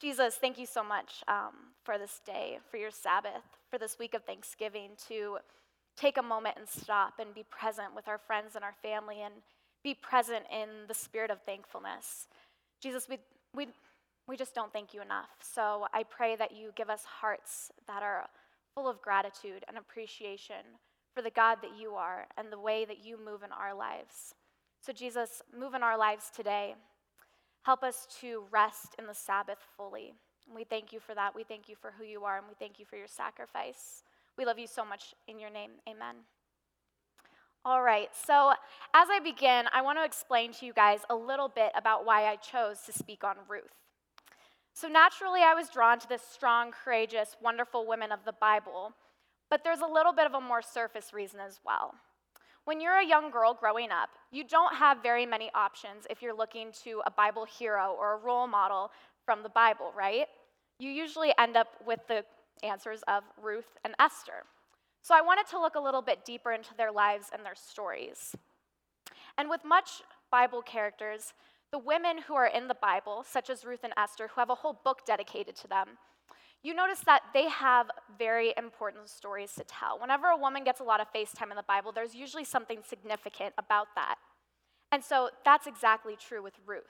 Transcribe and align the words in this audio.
Jesus, 0.00 0.36
thank 0.36 0.58
you 0.58 0.64
so 0.64 0.82
much 0.82 1.22
um, 1.28 1.52
for 1.84 1.98
this 1.98 2.22
day, 2.24 2.58
for 2.70 2.78
your 2.78 2.90
Sabbath, 2.90 3.42
for 3.70 3.76
this 3.76 3.98
week 3.98 4.14
of 4.14 4.24
Thanksgiving 4.24 4.92
to 5.08 5.36
take 5.94 6.16
a 6.16 6.22
moment 6.22 6.56
and 6.56 6.66
stop 6.66 7.18
and 7.18 7.34
be 7.34 7.44
present 7.50 7.94
with 7.94 8.08
our 8.08 8.16
friends 8.16 8.56
and 8.56 8.64
our 8.64 8.74
family 8.82 9.20
and 9.22 9.34
be 9.84 9.92
present 9.92 10.46
in 10.50 10.68
the 10.88 10.94
spirit 10.94 11.30
of 11.30 11.42
thankfulness. 11.42 12.28
Jesus, 12.80 13.08
we, 13.10 13.18
we, 13.54 13.66
we 14.26 14.38
just 14.38 14.54
don't 14.54 14.72
thank 14.72 14.94
you 14.94 15.02
enough. 15.02 15.28
So 15.42 15.86
I 15.92 16.04
pray 16.04 16.34
that 16.36 16.56
you 16.56 16.70
give 16.74 16.88
us 16.88 17.04
hearts 17.04 17.70
that 17.86 18.02
are 18.02 18.26
full 18.74 18.88
of 18.88 19.02
gratitude 19.02 19.66
and 19.68 19.76
appreciation 19.76 20.64
for 21.14 21.20
the 21.20 21.30
God 21.30 21.58
that 21.60 21.78
you 21.78 21.90
are 21.92 22.26
and 22.38 22.50
the 22.50 22.58
way 22.58 22.86
that 22.86 23.04
you 23.04 23.18
move 23.22 23.42
in 23.42 23.52
our 23.52 23.74
lives. 23.74 24.34
So, 24.80 24.94
Jesus, 24.94 25.42
move 25.54 25.74
in 25.74 25.82
our 25.82 25.98
lives 25.98 26.30
today. 26.34 26.74
Help 27.62 27.82
us 27.82 28.06
to 28.20 28.44
rest 28.50 28.94
in 28.98 29.06
the 29.06 29.14
Sabbath 29.14 29.58
fully. 29.76 30.14
And 30.46 30.56
we 30.56 30.64
thank 30.64 30.92
you 30.92 31.00
for 31.00 31.14
that. 31.14 31.34
We 31.34 31.44
thank 31.44 31.68
you 31.68 31.76
for 31.76 31.92
who 31.96 32.04
you 32.04 32.24
are, 32.24 32.38
and 32.38 32.46
we 32.48 32.54
thank 32.58 32.78
you 32.78 32.84
for 32.84 32.96
your 32.96 33.06
sacrifice. 33.06 34.02
We 34.38 34.44
love 34.44 34.58
you 34.58 34.66
so 34.66 34.84
much 34.84 35.14
in 35.28 35.38
your 35.38 35.50
name. 35.50 35.72
Amen. 35.88 36.16
All 37.62 37.82
right, 37.82 38.08
so 38.14 38.52
as 38.94 39.08
I 39.10 39.20
begin, 39.22 39.66
I 39.74 39.82
want 39.82 39.98
to 39.98 40.04
explain 40.04 40.52
to 40.54 40.66
you 40.66 40.72
guys 40.72 41.00
a 41.10 41.14
little 41.14 41.48
bit 41.48 41.72
about 41.76 42.06
why 42.06 42.24
I 42.26 42.36
chose 42.36 42.80
to 42.86 42.92
speak 42.92 43.22
on 43.22 43.36
Ruth. 43.46 43.74
So, 44.72 44.88
naturally, 44.88 45.42
I 45.42 45.52
was 45.52 45.68
drawn 45.68 45.98
to 45.98 46.08
this 46.08 46.22
strong, 46.22 46.72
courageous, 46.72 47.36
wonderful 47.42 47.86
woman 47.86 48.12
of 48.12 48.20
the 48.24 48.32
Bible, 48.32 48.94
but 49.50 49.62
there's 49.62 49.80
a 49.80 49.86
little 49.86 50.14
bit 50.14 50.24
of 50.24 50.32
a 50.32 50.40
more 50.40 50.62
surface 50.62 51.12
reason 51.12 51.38
as 51.38 51.60
well. 51.62 51.94
When 52.64 52.80
you're 52.80 52.98
a 52.98 53.06
young 53.06 53.30
girl 53.30 53.52
growing 53.52 53.90
up, 53.90 54.08
you 54.30 54.44
don't 54.44 54.74
have 54.74 55.02
very 55.02 55.26
many 55.26 55.50
options 55.54 56.06
if 56.08 56.22
you're 56.22 56.36
looking 56.36 56.70
to 56.84 57.02
a 57.06 57.10
Bible 57.10 57.44
hero 57.44 57.96
or 57.98 58.14
a 58.14 58.16
role 58.16 58.46
model 58.46 58.90
from 59.24 59.42
the 59.42 59.48
Bible, 59.48 59.92
right? 59.96 60.26
You 60.78 60.90
usually 60.90 61.32
end 61.38 61.56
up 61.56 61.68
with 61.84 62.00
the 62.08 62.24
answers 62.62 63.00
of 63.08 63.24
Ruth 63.42 63.76
and 63.84 63.94
Esther. 63.98 64.44
So 65.02 65.14
I 65.14 65.20
wanted 65.20 65.46
to 65.48 65.60
look 65.60 65.74
a 65.74 65.80
little 65.80 66.02
bit 66.02 66.24
deeper 66.24 66.52
into 66.52 66.74
their 66.76 66.92
lives 66.92 67.26
and 67.32 67.44
their 67.44 67.54
stories. 67.54 68.36
And 69.38 69.48
with 69.48 69.64
much 69.64 70.02
Bible 70.30 70.62
characters, 70.62 71.32
the 71.72 71.78
women 71.78 72.18
who 72.26 72.34
are 72.34 72.46
in 72.46 72.68
the 72.68 72.74
Bible, 72.74 73.24
such 73.26 73.50
as 73.50 73.64
Ruth 73.64 73.84
and 73.84 73.92
Esther, 73.96 74.28
who 74.28 74.40
have 74.40 74.50
a 74.50 74.56
whole 74.56 74.78
book 74.84 75.06
dedicated 75.06 75.56
to 75.56 75.68
them, 75.68 75.88
you 76.62 76.74
notice 76.74 77.00
that 77.00 77.22
they 77.32 77.48
have 77.48 77.90
very 78.18 78.52
important 78.58 79.08
stories 79.08 79.54
to 79.54 79.64
tell. 79.64 79.98
Whenever 79.98 80.26
a 80.26 80.36
woman 80.36 80.62
gets 80.62 80.80
a 80.80 80.84
lot 80.84 81.00
of 81.00 81.08
face 81.08 81.32
time 81.32 81.50
in 81.50 81.56
the 81.56 81.62
Bible, 81.62 81.90
there's 81.90 82.14
usually 82.14 82.44
something 82.44 82.80
significant 82.86 83.54
about 83.56 83.88
that. 83.94 84.16
And 84.92 85.04
so 85.04 85.30
that's 85.44 85.66
exactly 85.66 86.16
true 86.16 86.42
with 86.42 86.54
Ruth. 86.66 86.82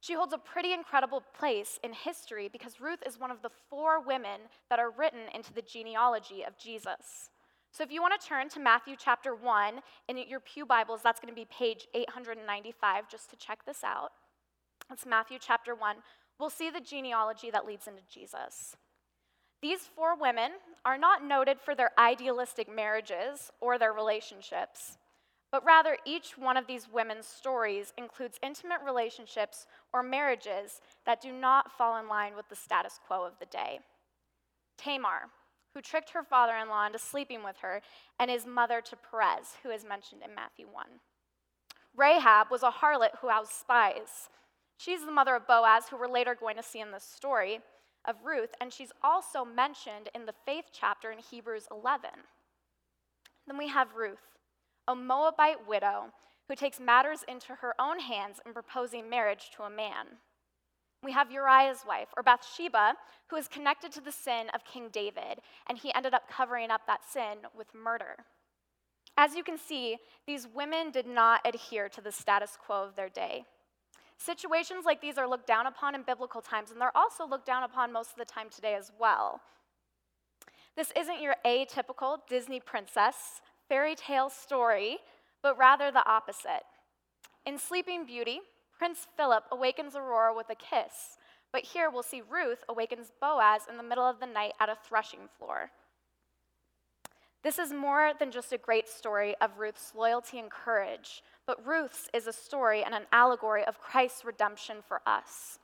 She 0.00 0.14
holds 0.14 0.34
a 0.34 0.38
pretty 0.38 0.72
incredible 0.72 1.22
place 1.36 1.80
in 1.82 1.92
history 1.92 2.48
because 2.52 2.80
Ruth 2.80 3.02
is 3.06 3.18
one 3.18 3.30
of 3.30 3.42
the 3.42 3.50
four 3.70 4.00
women 4.00 4.42
that 4.68 4.78
are 4.78 4.90
written 4.90 5.20
into 5.34 5.52
the 5.52 5.62
genealogy 5.62 6.42
of 6.46 6.58
Jesus. 6.58 7.30
So 7.72 7.82
if 7.82 7.90
you 7.90 8.00
want 8.00 8.20
to 8.20 8.26
turn 8.26 8.48
to 8.50 8.60
Matthew 8.60 8.94
chapter 8.98 9.34
1 9.34 9.80
in 10.08 10.18
your 10.28 10.40
Pew 10.40 10.64
Bibles, 10.66 11.00
that's 11.02 11.20
going 11.20 11.32
to 11.32 11.38
be 11.38 11.46
page 11.46 11.86
895 11.94 13.08
just 13.08 13.30
to 13.30 13.36
check 13.36 13.64
this 13.66 13.82
out. 13.82 14.12
It's 14.92 15.06
Matthew 15.06 15.38
chapter 15.40 15.74
1 15.74 15.96
we'll 16.38 16.50
see 16.50 16.70
the 16.70 16.80
genealogy 16.80 17.50
that 17.50 17.66
leads 17.66 17.86
into 17.86 18.02
Jesus. 18.12 18.76
These 19.62 19.88
four 19.94 20.16
women 20.18 20.52
are 20.84 20.98
not 20.98 21.24
noted 21.24 21.58
for 21.58 21.74
their 21.74 21.90
idealistic 21.98 22.72
marriages 22.72 23.50
or 23.60 23.78
their 23.78 23.92
relationships, 23.92 24.98
but 25.56 25.64
rather 25.64 25.96
each 26.04 26.36
one 26.36 26.58
of 26.58 26.66
these 26.66 26.86
women's 26.86 27.26
stories 27.26 27.94
includes 27.96 28.38
intimate 28.42 28.80
relationships 28.84 29.66
or 29.90 30.02
marriages 30.02 30.82
that 31.06 31.22
do 31.22 31.32
not 31.32 31.72
fall 31.72 31.96
in 31.96 32.06
line 32.08 32.36
with 32.36 32.46
the 32.50 32.54
status 32.54 33.00
quo 33.06 33.24
of 33.24 33.32
the 33.40 33.46
day. 33.46 33.78
Tamar, 34.76 35.30
who 35.72 35.80
tricked 35.80 36.10
her 36.10 36.22
father 36.22 36.52
in 36.58 36.68
law 36.68 36.84
into 36.84 36.98
sleeping 36.98 37.42
with 37.42 37.56
her, 37.62 37.80
and 38.20 38.30
is 38.30 38.44
mother 38.44 38.82
to 38.82 38.96
Perez, 38.96 39.54
who 39.62 39.70
is 39.70 39.82
mentioned 39.82 40.20
in 40.22 40.34
Matthew 40.34 40.66
1. 40.70 40.84
Rahab 41.96 42.48
was 42.50 42.62
a 42.62 42.70
harlot 42.70 43.16
who 43.22 43.30
housed 43.30 43.52
spies. 43.52 44.28
She's 44.76 45.06
the 45.06 45.10
mother 45.10 45.36
of 45.36 45.46
Boaz, 45.46 45.84
who 45.88 45.96
we're 45.96 46.06
later 46.06 46.34
going 46.38 46.56
to 46.56 46.62
see 46.62 46.80
in 46.80 46.90
the 46.90 47.00
story 47.00 47.60
of 48.04 48.16
Ruth, 48.22 48.50
and 48.60 48.70
she's 48.70 48.92
also 49.02 49.42
mentioned 49.42 50.10
in 50.14 50.26
the 50.26 50.34
faith 50.44 50.66
chapter 50.70 51.10
in 51.10 51.18
Hebrews 51.18 51.66
11. 51.70 52.10
Then 53.46 53.56
we 53.56 53.68
have 53.68 53.94
Ruth, 53.96 54.35
a 54.88 54.94
Moabite 54.94 55.66
widow 55.66 56.12
who 56.48 56.54
takes 56.54 56.78
matters 56.78 57.24
into 57.26 57.54
her 57.54 57.74
own 57.80 57.98
hands 57.98 58.40
in 58.46 58.52
proposing 58.52 59.10
marriage 59.10 59.50
to 59.56 59.64
a 59.64 59.70
man. 59.70 60.06
We 61.02 61.12
have 61.12 61.30
Uriah's 61.30 61.84
wife, 61.86 62.08
or 62.16 62.22
Bathsheba, 62.22 62.94
who 63.28 63.36
is 63.36 63.48
connected 63.48 63.92
to 63.92 64.00
the 64.00 64.12
sin 64.12 64.46
of 64.54 64.64
King 64.64 64.88
David, 64.92 65.40
and 65.68 65.78
he 65.78 65.92
ended 65.94 66.14
up 66.14 66.28
covering 66.30 66.70
up 66.70 66.82
that 66.86 67.04
sin 67.04 67.38
with 67.56 67.74
murder. 67.74 68.16
As 69.16 69.34
you 69.34 69.42
can 69.42 69.58
see, 69.58 69.98
these 70.26 70.46
women 70.46 70.90
did 70.90 71.06
not 71.06 71.40
adhere 71.44 71.88
to 71.88 72.00
the 72.00 72.12
status 72.12 72.56
quo 72.60 72.84
of 72.84 72.96
their 72.96 73.08
day. 73.08 73.44
Situations 74.18 74.84
like 74.84 75.00
these 75.00 75.18
are 75.18 75.28
looked 75.28 75.46
down 75.46 75.66
upon 75.66 75.94
in 75.94 76.02
biblical 76.02 76.40
times, 76.40 76.70
and 76.70 76.80
they're 76.80 76.96
also 76.96 77.26
looked 77.26 77.46
down 77.46 77.62
upon 77.62 77.92
most 77.92 78.10
of 78.10 78.18
the 78.18 78.24
time 78.24 78.48
today 78.48 78.74
as 78.74 78.92
well. 78.98 79.40
This 80.76 80.92
isn't 80.96 81.22
your 81.22 81.36
atypical 81.44 82.18
Disney 82.28 82.60
princess 82.60 83.40
fairy 83.68 83.94
tale 83.94 84.30
story, 84.30 84.98
but 85.42 85.58
rather 85.58 85.90
the 85.90 86.08
opposite. 86.08 86.64
In 87.44 87.58
Sleeping 87.58 88.04
Beauty, 88.06 88.40
Prince 88.78 89.06
Philip 89.16 89.44
awakens 89.50 89.96
Aurora 89.96 90.34
with 90.34 90.50
a 90.50 90.54
kiss, 90.54 91.18
but 91.52 91.64
here 91.64 91.90
we'll 91.90 92.02
see 92.02 92.22
Ruth 92.28 92.64
awakens 92.68 93.12
Boaz 93.20 93.62
in 93.70 93.76
the 93.76 93.82
middle 93.82 94.04
of 94.04 94.20
the 94.20 94.26
night 94.26 94.52
at 94.60 94.68
a 94.68 94.76
threshing 94.86 95.28
floor. 95.38 95.70
This 97.42 97.58
is 97.58 97.72
more 97.72 98.12
than 98.18 98.32
just 98.32 98.52
a 98.52 98.58
great 98.58 98.88
story 98.88 99.36
of 99.40 99.58
Ruth's 99.58 99.92
loyalty 99.94 100.38
and 100.38 100.50
courage, 100.50 101.22
but 101.46 101.64
Ruth's 101.64 102.08
is 102.12 102.26
a 102.26 102.32
story 102.32 102.82
and 102.82 102.92
an 102.92 103.04
allegory 103.12 103.64
of 103.64 103.80
Christ's 103.80 104.24
redemption 104.24 104.78
for 104.86 105.00
us. 105.06 105.60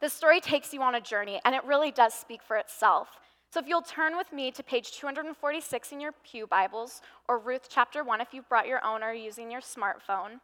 This 0.00 0.12
story 0.12 0.40
takes 0.40 0.74
you 0.74 0.82
on 0.82 0.94
a 0.94 1.00
journey, 1.00 1.40
and 1.44 1.54
it 1.54 1.64
really 1.64 1.90
does 1.90 2.12
speak 2.12 2.42
for 2.42 2.56
itself. 2.58 3.08
So 3.54 3.60
if 3.60 3.68
you'll 3.68 3.82
turn 3.82 4.16
with 4.16 4.32
me 4.32 4.50
to 4.50 4.64
page 4.64 4.90
246 4.90 5.92
in 5.92 6.00
your 6.00 6.10
Pew 6.24 6.44
Bibles, 6.44 7.02
or 7.28 7.38
Ruth 7.38 7.68
chapter 7.70 8.02
1 8.02 8.20
if 8.20 8.34
you've 8.34 8.48
brought 8.48 8.66
your 8.66 8.84
own 8.84 9.04
or 9.04 9.12
using 9.12 9.48
your 9.48 9.60
smartphone, 9.60 10.40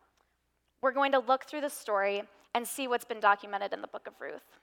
we're 0.80 0.92
going 0.92 1.10
to 1.10 1.18
look 1.18 1.42
through 1.42 1.62
the 1.62 1.70
story 1.70 2.22
and 2.54 2.64
see 2.64 2.86
what's 2.86 3.04
been 3.04 3.18
documented 3.18 3.72
in 3.72 3.82
the 3.82 3.88
book 3.88 4.06
of 4.06 4.12
Ruth. 4.20 4.60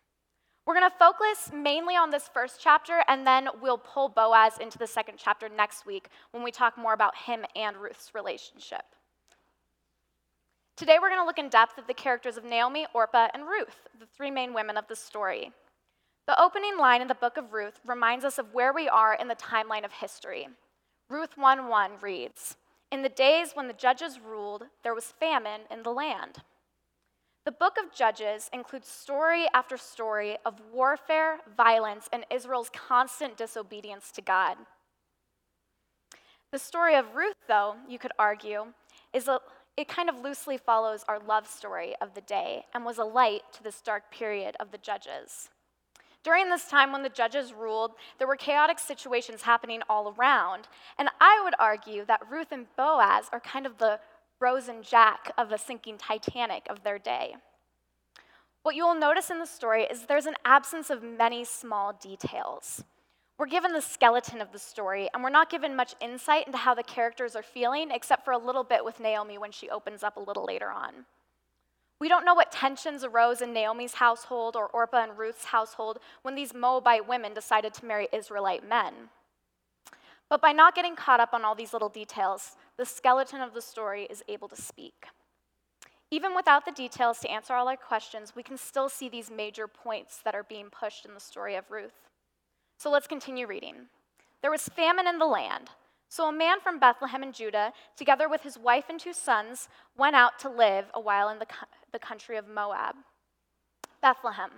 We're 0.66 0.76
going 0.80 0.90
to 0.90 0.98
focus 0.98 1.52
mainly 1.54 1.96
on 1.96 2.10
this 2.10 2.30
first 2.34 2.62
chapter, 2.62 3.04
and 3.10 3.28
then 3.28 3.50
we'll 3.62 3.80
pull 3.80 4.08
Boaz 4.08 4.60
into 4.62 4.78
the 4.78 4.88
second 4.88 5.16
chapter 5.18 5.50
next 5.50 5.86
week 5.86 6.08
when 6.32 6.42
we 6.42 6.52
talk 6.52 6.78
more 6.78 6.94
about 6.94 7.18
him 7.18 7.44
and 7.54 7.76
Ruth's 7.76 8.16
relationship. 8.16 8.86
Today, 10.78 11.00
we're 11.02 11.10
going 11.10 11.22
to 11.22 11.26
look 11.26 11.38
in 11.38 11.50
depth 11.50 11.78
at 11.78 11.86
the 11.86 11.94
characters 11.94 12.38
of 12.38 12.46
Naomi, 12.46 12.88
Orpah, 12.94 13.28
and 13.34 13.44
Ruth, 13.44 13.90
the 14.00 14.06
three 14.06 14.32
main 14.32 14.54
women 14.54 14.78
of 14.78 14.88
the 14.88 14.96
story. 14.96 15.52
The 16.28 16.40
opening 16.42 16.78
line 16.78 17.02
in 17.02 17.08
the 17.08 17.16
book 17.16 17.38
of 17.38 17.54
Ruth 17.54 17.80
reminds 17.86 18.26
us 18.26 18.38
of 18.38 18.54
where 18.54 18.74
we 18.74 18.90
are 18.90 19.14
in 19.14 19.30
the 19.30 19.36
timeline 19.36 19.86
of 19.86 19.94
history. 19.94 20.50
Ruth 21.08 21.38
1:1 21.38 22.02
reads, 22.02 22.58
"In 22.92 23.02
the 23.02 23.08
days 23.08 23.56
when 23.56 23.68
the 23.68 23.74
judges 23.74 24.20
ruled, 24.20 24.70
there 24.84 24.94
was 24.94 25.14
famine 25.14 25.66
in 25.70 25.84
the 25.84 25.94
land." 25.94 26.44
The 27.46 27.54
book 27.54 27.78
of 27.78 27.94
Judges 27.94 28.50
includes 28.52 28.90
story 28.90 29.48
after 29.54 29.78
story 29.78 30.38
of 30.44 30.60
warfare, 30.60 31.40
violence, 31.48 32.10
and 32.12 32.26
Israel's 32.30 32.70
constant 32.72 33.38
disobedience 33.38 34.12
to 34.12 34.22
God. 34.22 34.58
The 36.52 36.60
story 36.60 36.96
of 36.96 37.16
Ruth, 37.16 37.38
though, 37.48 37.80
you 37.88 37.98
could 37.98 38.12
argue, 38.20 38.74
is 39.14 39.30
a 39.30 39.42
it 39.78 39.88
kind 39.88 40.10
of 40.10 40.20
loosely 40.20 40.58
follows 40.58 41.06
our 41.06 41.20
love 41.20 41.48
story 41.48 41.96
of 41.98 42.16
the 42.16 42.22
day 42.22 42.68
and 42.74 42.84
was 42.84 42.98
a 42.98 43.06
light 43.06 43.54
to 43.54 43.64
this 43.64 43.82
dark 43.82 44.12
period 44.12 44.58
of 44.60 44.72
the 44.72 44.78
judges. 44.78 45.52
During 46.28 46.50
this 46.50 46.68
time 46.68 46.92
when 46.92 47.04
the 47.04 47.10
judges 47.10 47.54
ruled, 47.54 47.94
there 48.18 48.28
were 48.28 48.36
chaotic 48.36 48.80
situations 48.80 49.44
happening 49.44 49.82
all 49.90 50.14
around. 50.18 50.68
And 51.00 51.08
I 51.22 51.40
would 51.42 51.54
argue 51.58 52.04
that 52.04 52.30
Ruth 52.30 52.52
and 52.52 52.66
Boaz 52.76 53.30
are 53.32 53.40
kind 53.40 53.66
of 53.66 53.78
the 53.78 54.02
Rose 54.42 54.68
and 54.68 54.84
Jack 54.84 55.32
of 55.38 55.48
the 55.48 55.56
sinking 55.56 55.98
Titanic 55.98 56.68
of 56.70 56.84
their 56.84 57.00
day. 57.00 57.38
What 58.64 58.76
you 58.76 58.86
will 58.86 59.00
notice 59.00 59.30
in 59.30 59.40
the 59.40 59.46
story 59.46 59.84
is 59.84 60.02
there's 60.02 60.26
an 60.26 60.36
absence 60.44 60.90
of 60.90 61.02
many 61.02 61.46
small 61.46 61.94
details. 61.94 62.84
We're 63.40 63.46
given 63.46 63.72
the 63.72 63.82
skeleton 63.82 64.42
of 64.42 64.52
the 64.52 64.60
story, 64.60 65.10
and 65.14 65.24
we're 65.24 65.30
not 65.30 65.50
given 65.50 65.78
much 65.78 65.96
insight 66.02 66.46
into 66.46 66.58
how 66.58 66.74
the 66.74 66.84
characters 66.84 67.38
are 67.38 67.42
feeling, 67.42 67.90
except 67.90 68.26
for 68.26 68.32
a 68.32 68.38
little 68.38 68.66
bit 68.66 68.84
with 68.84 69.00
Naomi 69.00 69.38
when 69.38 69.54
she 69.54 69.70
opens 69.70 70.04
up 70.04 70.18
a 70.18 70.20
little 70.20 70.44
later 70.44 70.70
on. 70.72 71.06
We 72.00 72.10
don't 72.10 72.26
know 72.26 72.36
what 72.36 72.52
tensions 72.52 73.04
arose 73.04 73.42
in 73.42 73.54
Naomi's 73.54 73.96
household 73.96 74.56
or 74.56 74.68
Orpah 74.68 75.04
and 75.04 75.18
Ruth's 75.18 75.46
household 75.46 76.00
when 76.22 76.36
these 76.36 76.54
Moabite 76.54 77.08
women 77.08 77.34
decided 77.34 77.74
to 77.76 77.86
marry 77.86 78.08
Israelite 78.14 78.68
men. 78.68 78.94
But 80.30 80.42
by 80.42 80.52
not 80.52 80.76
getting 80.76 80.96
caught 80.96 81.20
up 81.20 81.34
on 81.34 81.44
all 81.44 81.56
these 81.56 81.74
little 81.74 81.90
details, 81.90 82.56
the 82.78 82.86
skeleton 82.86 83.42
of 83.42 83.54
the 83.54 83.62
story 83.62 84.08
is 84.10 84.24
able 84.28 84.48
to 84.50 84.62
speak. 84.62 85.08
even 86.10 86.36
without 86.36 86.66
the 86.66 86.72
details 86.72 87.20
to 87.20 87.30
answer 87.30 87.54
all 87.54 87.68
our 87.68 87.76
questions, 87.76 88.34
we 88.36 88.44
can 88.44 88.58
still 88.58 88.88
see 88.88 89.10
these 89.10 89.30
major 89.30 89.68
points 89.68 90.20
that 90.24 90.36
are 90.36 90.44
being 90.44 90.70
pushed 90.70 91.06
in 91.06 91.14
the 91.14 91.20
story 91.20 91.56
of 91.56 91.70
Ruth. 91.70 92.08
So 92.78 92.90
let's 92.90 93.08
continue 93.08 93.48
reading. 93.48 93.88
There 94.42 94.52
was 94.52 94.70
famine 94.70 95.08
in 95.08 95.20
the 95.20 95.26
land. 95.26 95.70
So 96.10 96.30
a 96.30 96.34
man 96.34 96.60
from 96.62 96.80
Bethlehem 96.80 97.24
in 97.24 97.34
Judah, 97.34 97.74
together 97.96 98.30
with 98.30 98.42
his 98.42 98.58
wife 98.58 98.86
and 98.90 99.00
two 99.00 99.14
sons, 99.14 99.68
went 99.98 100.16
out 100.16 100.40
to 100.40 100.50
live 100.50 100.86
a 100.94 101.02
while 101.02 101.30
in 101.30 101.40
the, 101.40 101.48
the 101.92 102.00
country 102.00 102.38
of 102.38 102.48
Moab. 102.48 102.96
Bethlehem, 104.02 104.52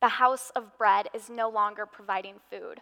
the 0.00 0.08
house 0.08 0.50
of 0.56 0.76
bread, 0.76 1.08
is 1.14 1.30
no 1.30 1.48
longer 1.48 1.86
providing 1.86 2.36
food. 2.50 2.80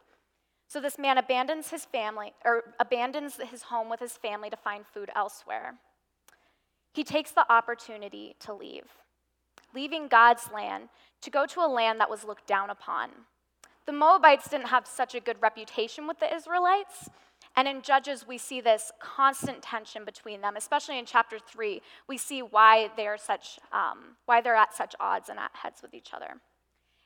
So 0.69 0.81
this 0.81 0.99
man 0.99 1.19
abandons 1.19 1.71
his 1.71 1.85
family, 1.85 2.33
or 2.45 2.75
abandons 2.81 3.39
his 3.51 3.63
home 3.63 3.89
with 3.89 4.01
his 4.01 4.17
family 4.17 4.51
to 4.51 4.57
find 4.57 4.85
food 4.87 5.11
elsewhere. 5.15 5.75
He 6.93 7.05
takes 7.05 7.31
the 7.31 7.51
opportunity 7.53 8.35
to 8.41 8.55
leave, 8.55 8.87
leaving 9.75 10.09
God's 10.09 10.49
land 10.53 10.89
to 11.21 11.31
go 11.31 11.47
to 11.47 11.61
a 11.61 11.69
land 11.69 12.01
that 12.01 12.11
was 12.11 12.25
looked 12.25 12.47
down 12.47 12.71
upon. 12.71 13.11
The 13.85 13.93
Moabites 13.93 14.49
didn't 14.49 14.69
have 14.69 14.87
such 14.87 15.15
a 15.15 15.21
good 15.21 15.41
reputation 15.41 16.09
with 16.09 16.19
the 16.19 16.35
Israelites. 16.35 17.11
And 17.57 17.67
in 17.67 17.81
Judges, 17.81 18.27
we 18.29 18.37
see 18.37 18.61
this 18.61 18.93
constant 19.01 19.63
tension 19.63 20.05
between 20.05 20.43
them, 20.43 20.57
especially 20.57 20.99
in 20.99 21.07
chapter 21.07 21.39
three. 21.39 21.81
We 22.07 22.19
see 22.19 22.41
why 22.41 22.91
they 22.97 23.07
are 23.07 23.17
such, 23.17 23.59
um, 23.73 24.17
why 24.27 24.43
they're 24.43 24.55
at 24.55 24.75
such 24.75 24.95
odds 25.01 25.31
and 25.31 25.39
at 25.39 25.51
heads 25.55 25.81
with 25.81 25.95
each 25.95 26.13
other. 26.13 26.35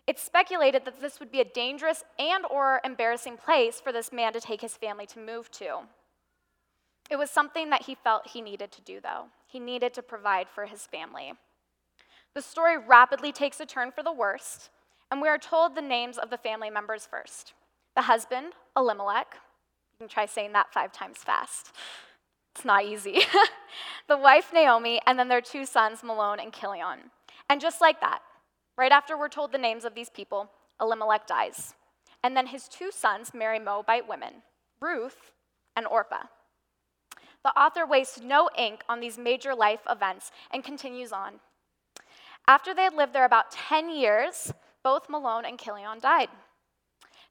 It's 0.09 0.23
speculated 0.23 0.85
that 0.87 1.01
this 1.01 1.21
would 1.21 1.31
be 1.31 1.41
a 1.41 1.45
dangerous 1.45 2.03
and 2.19 2.45
or 2.51 2.81
embarrassing 2.85 3.37
place 3.37 3.81
for 3.81 3.93
this 3.93 4.13
man 4.13 4.33
to 4.33 4.41
take 4.41 4.61
his 4.61 4.77
family 4.77 5.07
to 5.07 5.21
move 5.21 5.53
to. 5.53 5.83
It 7.09 7.17
was 7.17 7.31
something 7.31 7.71
that 7.71 7.83
he 7.83 7.95
felt 7.95 8.29
he 8.29 8.41
needed 8.41 8.73
to 8.73 8.83
do, 8.83 8.99
though. 9.01 9.27
He 9.47 9.61
needed 9.61 9.95
to 9.95 10.03
provide 10.03 10.49
for 10.49 10.67
his 10.67 10.85
family. 10.85 11.33
The 12.35 12.43
story 12.43 12.77
rapidly 12.77 13.31
takes 13.31 13.61
a 13.61 13.67
turn 13.67 13.93
for 13.93 14.03
the 14.03 14.13
worst, 14.13 14.71
and 15.13 15.21
we 15.21 15.29
are 15.29 15.39
told 15.39 15.75
the 15.75 15.83
names 15.83 16.19
of 16.19 16.31
the 16.31 16.39
family 16.39 16.71
members 16.71 17.07
first. 17.07 17.55
The 17.95 18.03
husband, 18.03 18.55
Elimelech, 18.77 19.37
try 20.09 20.27
saying 20.27 20.53
that 20.53 20.73
five 20.73 20.93
times 20.93 21.19
fast. 21.19 21.73
It's 22.55 22.65
not 22.65 22.85
easy. 22.85 23.21
the 24.09 24.17
wife, 24.17 24.51
Naomi, 24.53 25.01
and 25.07 25.19
then 25.19 25.29
their 25.29 25.41
two 25.41 25.65
sons, 25.65 26.01
Mahlon 26.01 26.43
and 26.43 26.53
Chilion. 26.53 27.11
And 27.49 27.61
just 27.61 27.81
like 27.81 28.01
that, 28.01 28.21
Right 28.81 28.93
after 28.93 29.15
we're 29.15 29.29
told 29.29 29.53
the 29.53 29.59
names 29.59 29.85
of 29.85 29.95
these 29.95 30.09
people, 30.09 30.51
Elimelech 30.81 31.27
dies. 31.27 31.75
And 32.25 32.35
then 32.35 32.47
his 32.47 32.67
two 32.67 32.91
sons 32.91 33.35
marry 33.35 33.59
Moabite 33.59 34.09
women, 34.09 34.37
Ruth 34.81 35.33
and 35.77 35.87
Orpah. 35.87 36.25
The 37.45 37.51
author 37.51 37.85
wastes 37.85 38.23
no 38.23 38.49
ink 38.57 38.83
on 38.89 39.01
these 39.01 39.19
major 39.19 39.55
life 39.55 39.81
events 39.87 40.31
and 40.51 40.65
continues 40.65 41.13
on. 41.13 41.41
After 42.49 42.73
they 42.73 42.85
had 42.85 42.95
lived 42.95 43.13
there 43.13 43.27
about 43.27 43.51
10 43.51 43.91
years, 43.91 44.51
both 44.83 45.09
Mahlon 45.09 45.47
and 45.47 45.59
Chilion 45.59 46.01
died. 46.01 46.31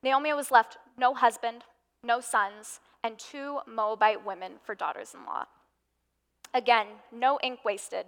Naomi 0.04 0.34
was 0.34 0.52
left 0.52 0.78
no 1.00 1.16
husband, 1.16 1.64
no 2.04 2.20
sons, 2.22 2.80
and 3.04 3.18
two 3.18 3.60
Moabite 3.68 4.26
women 4.26 4.54
for 4.64 4.76
daughters 4.76 5.14
in 5.14 5.26
law. 5.26 5.46
Again, 6.54 6.88
no 7.12 7.40
ink 7.44 7.60
wasted 7.64 8.06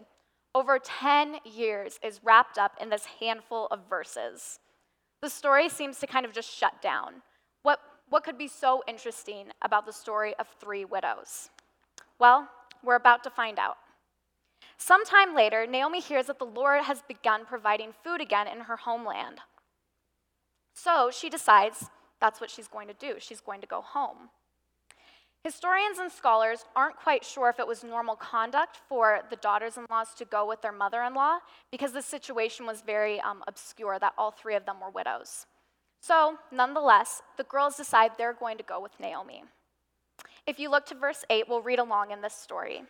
over 0.53 0.79
10 0.79 1.37
years 1.45 1.99
is 2.03 2.19
wrapped 2.23 2.57
up 2.57 2.73
in 2.81 2.89
this 2.89 3.05
handful 3.19 3.67
of 3.71 3.87
verses. 3.89 4.59
The 5.21 5.29
story 5.29 5.69
seems 5.69 5.99
to 5.99 6.07
kind 6.07 6.25
of 6.25 6.33
just 6.33 6.49
shut 6.49 6.81
down. 6.81 7.21
What, 7.63 7.79
what 8.09 8.23
could 8.23 8.37
be 8.37 8.47
so 8.47 8.83
interesting 8.87 9.47
about 9.61 9.85
the 9.85 9.93
story 9.93 10.33
of 10.39 10.47
three 10.59 10.83
widows? 10.83 11.49
Well, 12.19 12.49
we're 12.83 12.95
about 12.95 13.23
to 13.23 13.29
find 13.29 13.59
out. 13.59 13.77
Sometime 14.77 15.35
later, 15.35 15.65
Naomi 15.67 16.01
hears 16.01 16.25
that 16.25 16.39
the 16.39 16.45
Lord 16.45 16.83
has 16.83 17.03
begun 17.07 17.45
providing 17.45 17.93
food 18.03 18.19
again 18.19 18.47
in 18.47 18.61
her 18.61 18.77
homeland. 18.77 19.39
So 20.73 21.11
she 21.11 21.29
decides 21.29 21.89
that's 22.21 22.39
what 22.39 22.49
she's 22.49 22.67
going 22.67 22.87
to 22.87 22.93
do. 22.93 23.15
She's 23.19 23.41
going 23.41 23.59
to 23.59 23.67
go 23.67 23.81
home. 23.81 24.29
Historians 25.43 25.97
and 25.97 26.11
scholars 26.11 26.65
aren't 26.75 26.95
quite 26.95 27.25
sure 27.25 27.49
if 27.49 27.59
it 27.59 27.65
was 27.65 27.83
normal 27.83 28.15
conduct 28.15 28.79
for 28.87 29.21
the 29.31 29.35
daughters 29.37 29.75
in 29.75 29.85
laws 29.89 30.13
to 30.13 30.25
go 30.25 30.47
with 30.47 30.61
their 30.61 30.71
mother 30.71 31.01
in 31.01 31.15
law 31.15 31.39
because 31.71 31.93
the 31.93 32.01
situation 32.01 32.67
was 32.67 32.81
very 32.81 33.19
um, 33.21 33.43
obscure 33.47 33.97
that 33.97 34.13
all 34.19 34.29
three 34.29 34.55
of 34.55 34.67
them 34.67 34.75
were 34.79 34.91
widows. 34.91 35.47
So, 35.99 36.37
nonetheless, 36.51 37.23
the 37.37 37.43
girls 37.43 37.75
decide 37.75 38.11
they're 38.17 38.33
going 38.33 38.57
to 38.57 38.63
go 38.63 38.79
with 38.79 38.99
Naomi. 38.99 39.43
If 40.45 40.59
you 40.59 40.69
look 40.69 40.85
to 40.87 40.95
verse 40.95 41.25
8, 41.29 41.45
we'll 41.49 41.61
read 41.61 41.79
along 41.79 42.11
in 42.11 42.21
this 42.21 42.35
story. 42.35 42.83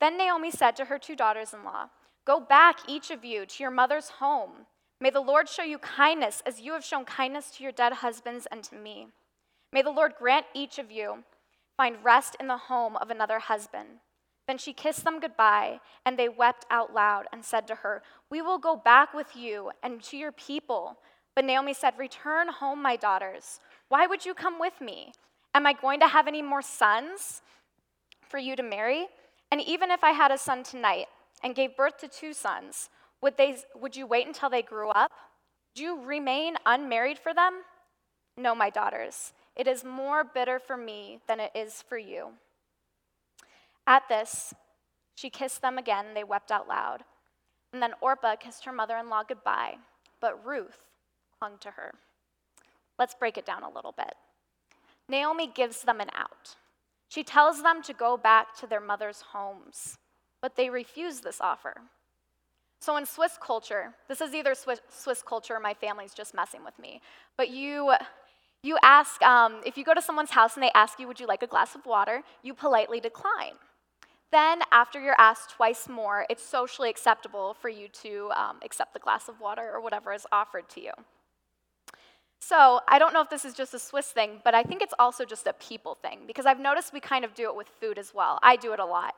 Then 0.00 0.16
Naomi 0.16 0.50
said 0.50 0.76
to 0.76 0.86
her 0.86 0.98
two 0.98 1.16
daughters 1.16 1.52
in 1.52 1.62
law, 1.64 1.88
Go 2.26 2.40
back, 2.40 2.78
each 2.88 3.10
of 3.10 3.24
you, 3.24 3.44
to 3.44 3.62
your 3.62 3.70
mother's 3.70 4.08
home. 4.08 4.66
May 5.00 5.10
the 5.10 5.20
Lord 5.20 5.48
show 5.48 5.62
you 5.62 5.78
kindness 5.78 6.42
as 6.44 6.60
you 6.60 6.74
have 6.74 6.84
shown 6.84 7.06
kindness 7.06 7.50
to 7.52 7.62
your 7.62 7.72
dead 7.72 7.94
husbands 7.94 8.46
and 8.50 8.62
to 8.64 8.74
me. 8.74 9.06
May 9.72 9.80
the 9.80 9.90
Lord 9.90 10.12
grant 10.18 10.46
each 10.54 10.78
of 10.78 10.90
you 10.90 11.24
find 11.76 12.04
rest 12.04 12.36
in 12.38 12.48
the 12.48 12.56
home 12.58 12.96
of 12.96 13.10
another 13.10 13.38
husband. 13.38 13.88
Then 14.46 14.58
she 14.58 14.74
kissed 14.74 15.04
them 15.04 15.20
goodbye, 15.20 15.80
and 16.04 16.18
they 16.18 16.28
wept 16.28 16.66
out 16.70 16.92
loud 16.92 17.26
and 17.32 17.42
said 17.42 17.66
to 17.68 17.76
her, 17.76 18.02
We 18.30 18.42
will 18.42 18.58
go 18.58 18.76
back 18.76 19.14
with 19.14 19.34
you 19.34 19.70
and 19.82 20.02
to 20.02 20.18
your 20.18 20.32
people. 20.32 20.98
But 21.34 21.44
Naomi 21.46 21.72
said, 21.72 21.94
Return 21.96 22.48
home, 22.48 22.82
my 22.82 22.96
daughters. 22.96 23.60
Why 23.88 24.06
would 24.06 24.26
you 24.26 24.34
come 24.34 24.58
with 24.58 24.80
me? 24.80 25.12
Am 25.54 25.66
I 25.66 25.72
going 25.72 26.00
to 26.00 26.08
have 26.08 26.26
any 26.26 26.42
more 26.42 26.62
sons 26.62 27.40
for 28.28 28.38
you 28.38 28.56
to 28.56 28.62
marry? 28.62 29.06
And 29.50 29.60
even 29.62 29.90
if 29.90 30.04
I 30.04 30.10
had 30.10 30.30
a 30.30 30.36
son 30.36 30.62
tonight 30.62 31.06
and 31.42 31.54
gave 31.54 31.76
birth 31.76 31.96
to 31.98 32.08
two 32.08 32.32
sons, 32.32 32.90
would, 33.22 33.36
they, 33.36 33.56
would 33.74 33.96
you 33.96 34.06
wait 34.06 34.26
until 34.26 34.50
they 34.50 34.62
grew 34.62 34.88
up? 34.90 35.12
Do 35.74 35.82
you 35.82 36.02
remain 36.02 36.56
unmarried 36.66 37.18
for 37.18 37.34
them? 37.34 37.62
No, 38.36 38.54
my 38.54 38.70
daughters. 38.70 39.32
It 39.56 39.66
is 39.66 39.84
more 39.84 40.24
bitter 40.24 40.58
for 40.58 40.76
me 40.76 41.20
than 41.28 41.40
it 41.40 41.50
is 41.54 41.82
for 41.86 41.98
you. 41.98 42.28
At 43.86 44.08
this, 44.08 44.54
she 45.14 45.30
kissed 45.30 45.62
them 45.62 45.76
again, 45.78 46.06
and 46.06 46.16
they 46.16 46.24
wept 46.24 46.50
out 46.50 46.68
loud. 46.68 47.02
And 47.72 47.82
then 47.82 47.92
Orpah 48.00 48.36
kissed 48.36 48.64
her 48.64 48.72
mother 48.72 48.96
in 48.96 49.10
law 49.10 49.22
goodbye, 49.22 49.76
but 50.20 50.44
Ruth 50.46 50.78
clung 51.38 51.58
to 51.60 51.72
her. 51.72 51.92
Let's 52.98 53.14
break 53.14 53.36
it 53.36 53.46
down 53.46 53.62
a 53.62 53.70
little 53.70 53.92
bit. 53.92 54.14
Naomi 55.08 55.46
gives 55.46 55.82
them 55.82 56.00
an 56.00 56.10
out. 56.14 56.56
She 57.08 57.24
tells 57.24 57.62
them 57.62 57.82
to 57.82 57.92
go 57.92 58.16
back 58.16 58.56
to 58.58 58.66
their 58.66 58.80
mother's 58.80 59.22
homes, 59.32 59.98
but 60.40 60.56
they 60.56 60.70
refuse 60.70 61.20
this 61.20 61.40
offer. 61.40 61.74
So, 62.80 62.96
in 62.96 63.04
Swiss 63.04 63.38
culture, 63.38 63.92
this 64.08 64.22
is 64.22 64.34
either 64.34 64.54
Swiss, 64.54 64.80
Swiss 64.88 65.22
culture 65.22 65.54
or 65.54 65.60
my 65.60 65.74
family's 65.74 66.14
just 66.14 66.34
messing 66.34 66.64
with 66.64 66.78
me, 66.78 67.02
but 67.36 67.50
you 67.50 67.92
you 68.62 68.78
ask, 68.82 69.22
um, 69.22 69.62
if 69.64 69.78
you 69.78 69.84
go 69.84 69.94
to 69.94 70.02
someone's 70.02 70.30
house 70.30 70.54
and 70.54 70.62
they 70.62 70.70
ask 70.74 70.98
you, 70.98 71.06
Would 71.06 71.20
you 71.20 71.26
like 71.26 71.42
a 71.42 71.46
glass 71.46 71.74
of 71.74 71.86
water? 71.86 72.22
you 72.42 72.54
politely 72.54 73.00
decline. 73.00 73.54
Then, 74.32 74.60
after 74.72 75.00
you're 75.00 75.18
asked 75.18 75.50
twice 75.50 75.88
more, 75.88 76.24
it's 76.30 76.42
socially 76.42 76.88
acceptable 76.88 77.54
for 77.54 77.68
you 77.68 77.88
to 78.02 78.30
um, 78.34 78.58
accept 78.64 78.94
the 78.94 79.00
glass 79.00 79.28
of 79.28 79.40
water 79.40 79.70
or 79.74 79.80
whatever 79.80 80.12
is 80.12 80.26
offered 80.32 80.68
to 80.70 80.80
you. 80.80 80.92
So, 82.38 82.80
I 82.88 82.98
don't 82.98 83.12
know 83.12 83.20
if 83.20 83.28
this 83.28 83.44
is 83.44 83.54
just 83.54 83.74
a 83.74 83.78
Swiss 83.78 84.06
thing, 84.06 84.40
but 84.42 84.54
I 84.54 84.62
think 84.62 84.80
it's 84.80 84.94
also 84.98 85.26
just 85.26 85.46
a 85.46 85.52
people 85.54 85.96
thing 85.96 86.20
because 86.26 86.46
I've 86.46 86.60
noticed 86.60 86.94
we 86.94 87.00
kind 87.00 87.26
of 87.26 87.34
do 87.34 87.44
it 87.50 87.56
with 87.56 87.68
food 87.68 87.98
as 87.98 88.14
well. 88.14 88.38
I 88.42 88.56
do 88.56 88.72
it 88.72 88.80
a 88.80 88.86
lot. 88.86 89.14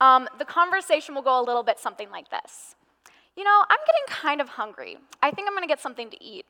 Um, 0.00 0.28
the 0.38 0.44
conversation 0.44 1.14
will 1.14 1.22
go 1.22 1.40
a 1.40 1.44
little 1.44 1.62
bit 1.62 1.78
something 1.78 2.10
like 2.10 2.28
this 2.28 2.75
You 3.36 3.44
know, 3.44 3.64
I'm 3.68 3.78
getting 3.86 4.06
kind 4.08 4.40
of 4.40 4.48
hungry. 4.48 4.96
I 5.22 5.30
think 5.30 5.48
I'm 5.48 5.54
gonna 5.54 5.66
get 5.66 5.80
something 5.80 6.10
to 6.10 6.24
eat. 6.24 6.46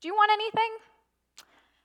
Do 0.00 0.08
you 0.08 0.14
want 0.14 0.30
anything? 0.32 0.70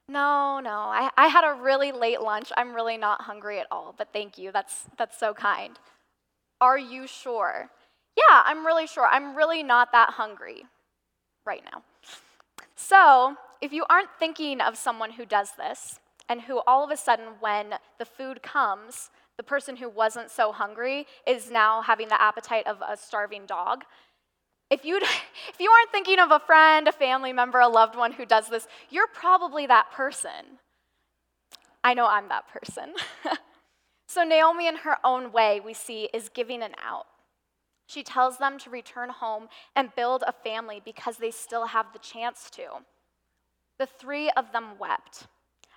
No, 0.08 0.60
no, 0.60 0.72
I, 0.72 1.10
I 1.16 1.28
had 1.28 1.44
a 1.46 1.62
really 1.62 1.92
late 1.92 2.22
lunch. 2.22 2.52
I'm 2.58 2.74
really 2.74 2.98
not 2.98 3.22
hungry 3.22 3.60
at 3.60 3.68
all, 3.72 3.96
but 3.98 4.10
thank 4.12 4.38
you. 4.38 4.52
That's, 4.52 4.86
that's 4.98 5.18
so 5.18 5.34
kind. 5.34 5.80
Are 6.60 6.78
you 6.78 7.08
sure? 7.08 7.70
Yeah, 8.18 8.42
I'm 8.44 8.66
really 8.66 8.88
sure. 8.88 9.06
I'm 9.06 9.36
really 9.36 9.64
not 9.64 9.92
that 9.94 10.12
hungry 10.12 10.66
right 11.46 11.64
now. 11.72 11.84
So, 12.76 13.38
if 13.62 13.72
you 13.72 13.86
aren't 13.90 14.10
thinking 14.20 14.60
of 14.60 14.76
someone 14.76 15.12
who 15.12 15.26
does 15.26 15.52
this, 15.58 16.00
and 16.32 16.44
who 16.44 16.62
all 16.66 16.82
of 16.82 16.92
a 16.92 16.96
sudden, 16.96 17.26
when 17.42 17.74
the 18.00 18.06
food 18.06 18.42
comes, 18.42 19.10
the 19.36 19.44
person 19.44 19.76
who 19.76 19.90
wasn't 19.90 20.32
so 20.32 20.54
hungry 20.54 21.06
is 21.28 21.52
now 21.52 21.82
having 21.82 22.08
the 22.08 22.22
appetite 22.22 22.66
of 22.66 22.78
a 22.88 22.96
starving 22.96 23.46
dog, 23.46 23.84
if, 24.72 24.86
you 24.86 24.98
if 25.50 25.60
you 25.60 25.70
aren't 25.70 25.92
thinking 25.92 26.20
of 26.20 26.32
a 26.32 26.40
friend, 26.40 26.88
a 26.88 26.92
family 26.92 27.34
member, 27.34 27.60
a 27.60 27.68
loved 27.68 27.96
one 27.96 28.14
who 28.14 28.26
does 28.26 28.50
this, 28.50 28.68
you're 28.90 29.08
probably 29.08 29.68
that 29.68 29.92
person. 29.92 30.58
I 31.84 31.94
know 31.94 32.08
I'm 32.08 32.30
that 32.30 32.48
person. 32.48 32.94
so, 34.08 34.24
Naomi, 34.24 34.68
in 34.68 34.78
her 34.78 34.98
own 35.04 35.32
way, 35.32 35.60
we 35.60 35.74
see, 35.74 36.10
is 36.14 36.30
giving 36.30 36.64
an 36.64 36.74
out. 36.84 37.06
She 37.88 38.04
tells 38.04 38.38
them 38.38 38.58
to 38.60 38.70
return 38.70 39.10
home 39.10 39.50
and 39.76 39.94
build 39.96 40.24
a 40.26 40.32
family 40.32 40.82
because 40.84 41.18
they 41.18 41.32
still 41.32 41.68
have 41.68 41.88
the 41.92 42.00
chance 42.00 42.50
to. 42.52 42.68
The 43.78 43.86
three 43.86 44.30
of 44.38 44.52
them 44.54 44.80
wept. 44.80 45.28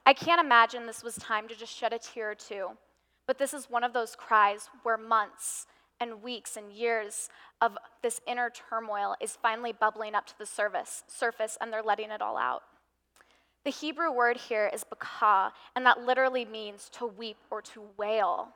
I 0.07 0.13
can't 0.13 0.41
imagine 0.41 0.87
this 0.87 1.03
was 1.03 1.17
time 1.17 1.49
to 1.49 1.57
just 1.57 1.75
shed 1.75 1.93
a 1.93 1.99
tear 1.99 2.33
or 2.33 2.35
two, 2.35 2.69
but 3.27 3.39
this 3.39 3.55
is 3.55 3.71
one 3.71 3.83
of 3.83 3.95
those 3.95 4.15
cries 4.15 4.69
where 4.83 4.99
months 4.99 5.67
and 6.01 6.23
weeks 6.23 6.57
and 6.57 6.73
years 6.73 7.29
of 7.61 7.79
this 8.03 8.21
inner 8.27 8.51
turmoil 8.51 9.15
is 9.21 9.39
finally 9.41 9.73
bubbling 9.73 10.15
up 10.15 10.27
to 10.27 10.39
the 10.39 10.47
surface, 10.47 11.05
surface 11.07 11.57
and 11.61 11.73
they're 11.73 11.83
letting 11.83 12.11
it 12.11 12.23
all 12.23 12.37
out. 12.37 12.63
The 13.65 13.71
Hebrew 13.71 14.13
word 14.13 14.37
here 14.37 14.71
is 14.73 14.85
bakah, 14.85 15.53
and 15.75 15.87
that 15.87 16.05
literally 16.05 16.45
means 16.45 16.91
to 16.99 17.07
weep 17.07 17.39
or 17.51 17.63
to 17.63 17.83
wail. 17.97 18.49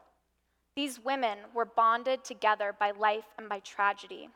These 0.76 1.02
women 1.02 1.38
were 1.54 1.64
bonded 1.64 2.24
together 2.24 2.74
by 2.78 2.90
life 2.90 3.24
and 3.38 3.48
by 3.48 3.60
tragedy. 3.60 4.28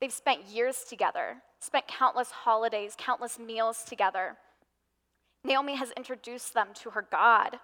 They've 0.00 0.12
spent 0.12 0.46
years 0.46 0.84
together, 0.88 1.36
spent 1.60 1.86
countless 1.86 2.30
holidays, 2.30 2.94
countless 2.96 3.38
meals 3.38 3.84
together. 3.84 4.36
Naomi 5.44 5.76
has 5.76 5.92
introduced 5.96 6.54
them 6.54 6.68
to 6.82 6.90
her 6.90 7.06
God. 7.10 7.58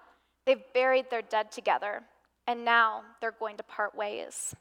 They've 0.44 0.62
buried 0.74 1.10
their 1.10 1.22
dead 1.22 1.50
together, 1.50 2.02
and 2.46 2.64
now 2.64 3.02
they're 3.20 3.32
going 3.32 3.56
to 3.56 3.62
part 3.62 3.94
ways. 3.94 4.54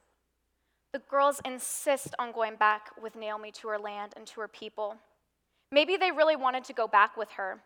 The 0.93 0.99
girls 0.99 1.41
insist 1.45 2.13
on 2.19 2.33
going 2.33 2.55
back 2.55 2.89
with 3.01 3.15
Naomi 3.15 3.51
to 3.53 3.69
her 3.69 3.79
land 3.79 4.13
and 4.17 4.27
to 4.27 4.41
her 4.41 4.47
people. 4.47 4.97
Maybe 5.71 5.95
they 5.95 6.11
really 6.11 6.35
wanted 6.35 6.65
to 6.65 6.73
go 6.73 6.87
back 6.87 7.15
with 7.15 7.31
her. 7.31 7.61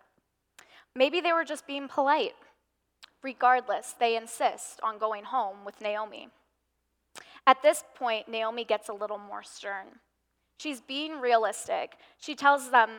Maybe 0.96 1.22
they 1.22 1.34
were 1.34 1.44
just 1.44 1.66
being 1.66 1.88
polite. 1.88 2.34
Regardless, 3.24 3.96
they 4.00 4.16
insist 4.16 4.80
on 4.84 5.00
going 5.00 5.24
home 5.24 5.66
with 5.66 5.82
Naomi. 5.82 6.30
At 7.48 7.64
this 7.64 7.84
point, 7.96 8.28
Naomi 8.28 8.64
gets 8.64 8.90
a 8.90 8.94
little 8.94 9.18
more 9.18 9.42
stern. 9.42 10.00
She's 10.60 10.80
being 10.80 11.20
realistic. 11.20 11.98
She 12.20 12.36
tells 12.36 12.70
them 12.70 12.90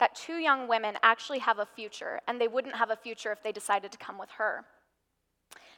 that 0.00 0.16
two 0.16 0.34
young 0.34 0.66
women 0.68 0.96
actually 1.02 1.38
have 1.38 1.60
a 1.60 1.66
future, 1.66 2.20
and 2.26 2.40
they 2.40 2.48
wouldn't 2.48 2.74
have 2.76 2.90
a 2.90 2.96
future 2.96 3.30
if 3.30 3.42
they 3.42 3.52
decided 3.52 3.92
to 3.92 3.98
come 3.98 4.18
with 4.18 4.30
her. 4.38 4.64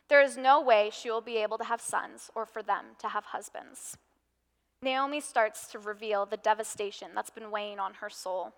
There 0.08 0.22
is 0.22 0.36
no 0.36 0.60
way 0.60 0.90
she 0.92 1.10
will 1.10 1.20
be 1.20 1.36
able 1.36 1.58
to 1.58 1.64
have 1.64 1.80
sons 1.80 2.30
or 2.34 2.46
for 2.46 2.62
them 2.62 2.96
to 3.00 3.08
have 3.08 3.26
husbands. 3.26 3.96
Naomi 4.80 5.20
starts 5.20 5.66
to 5.68 5.78
reveal 5.78 6.24
the 6.24 6.36
devastation 6.36 7.08
that's 7.14 7.30
been 7.30 7.50
weighing 7.50 7.78
on 7.78 7.94
her 7.94 8.08
soul. 8.08 8.54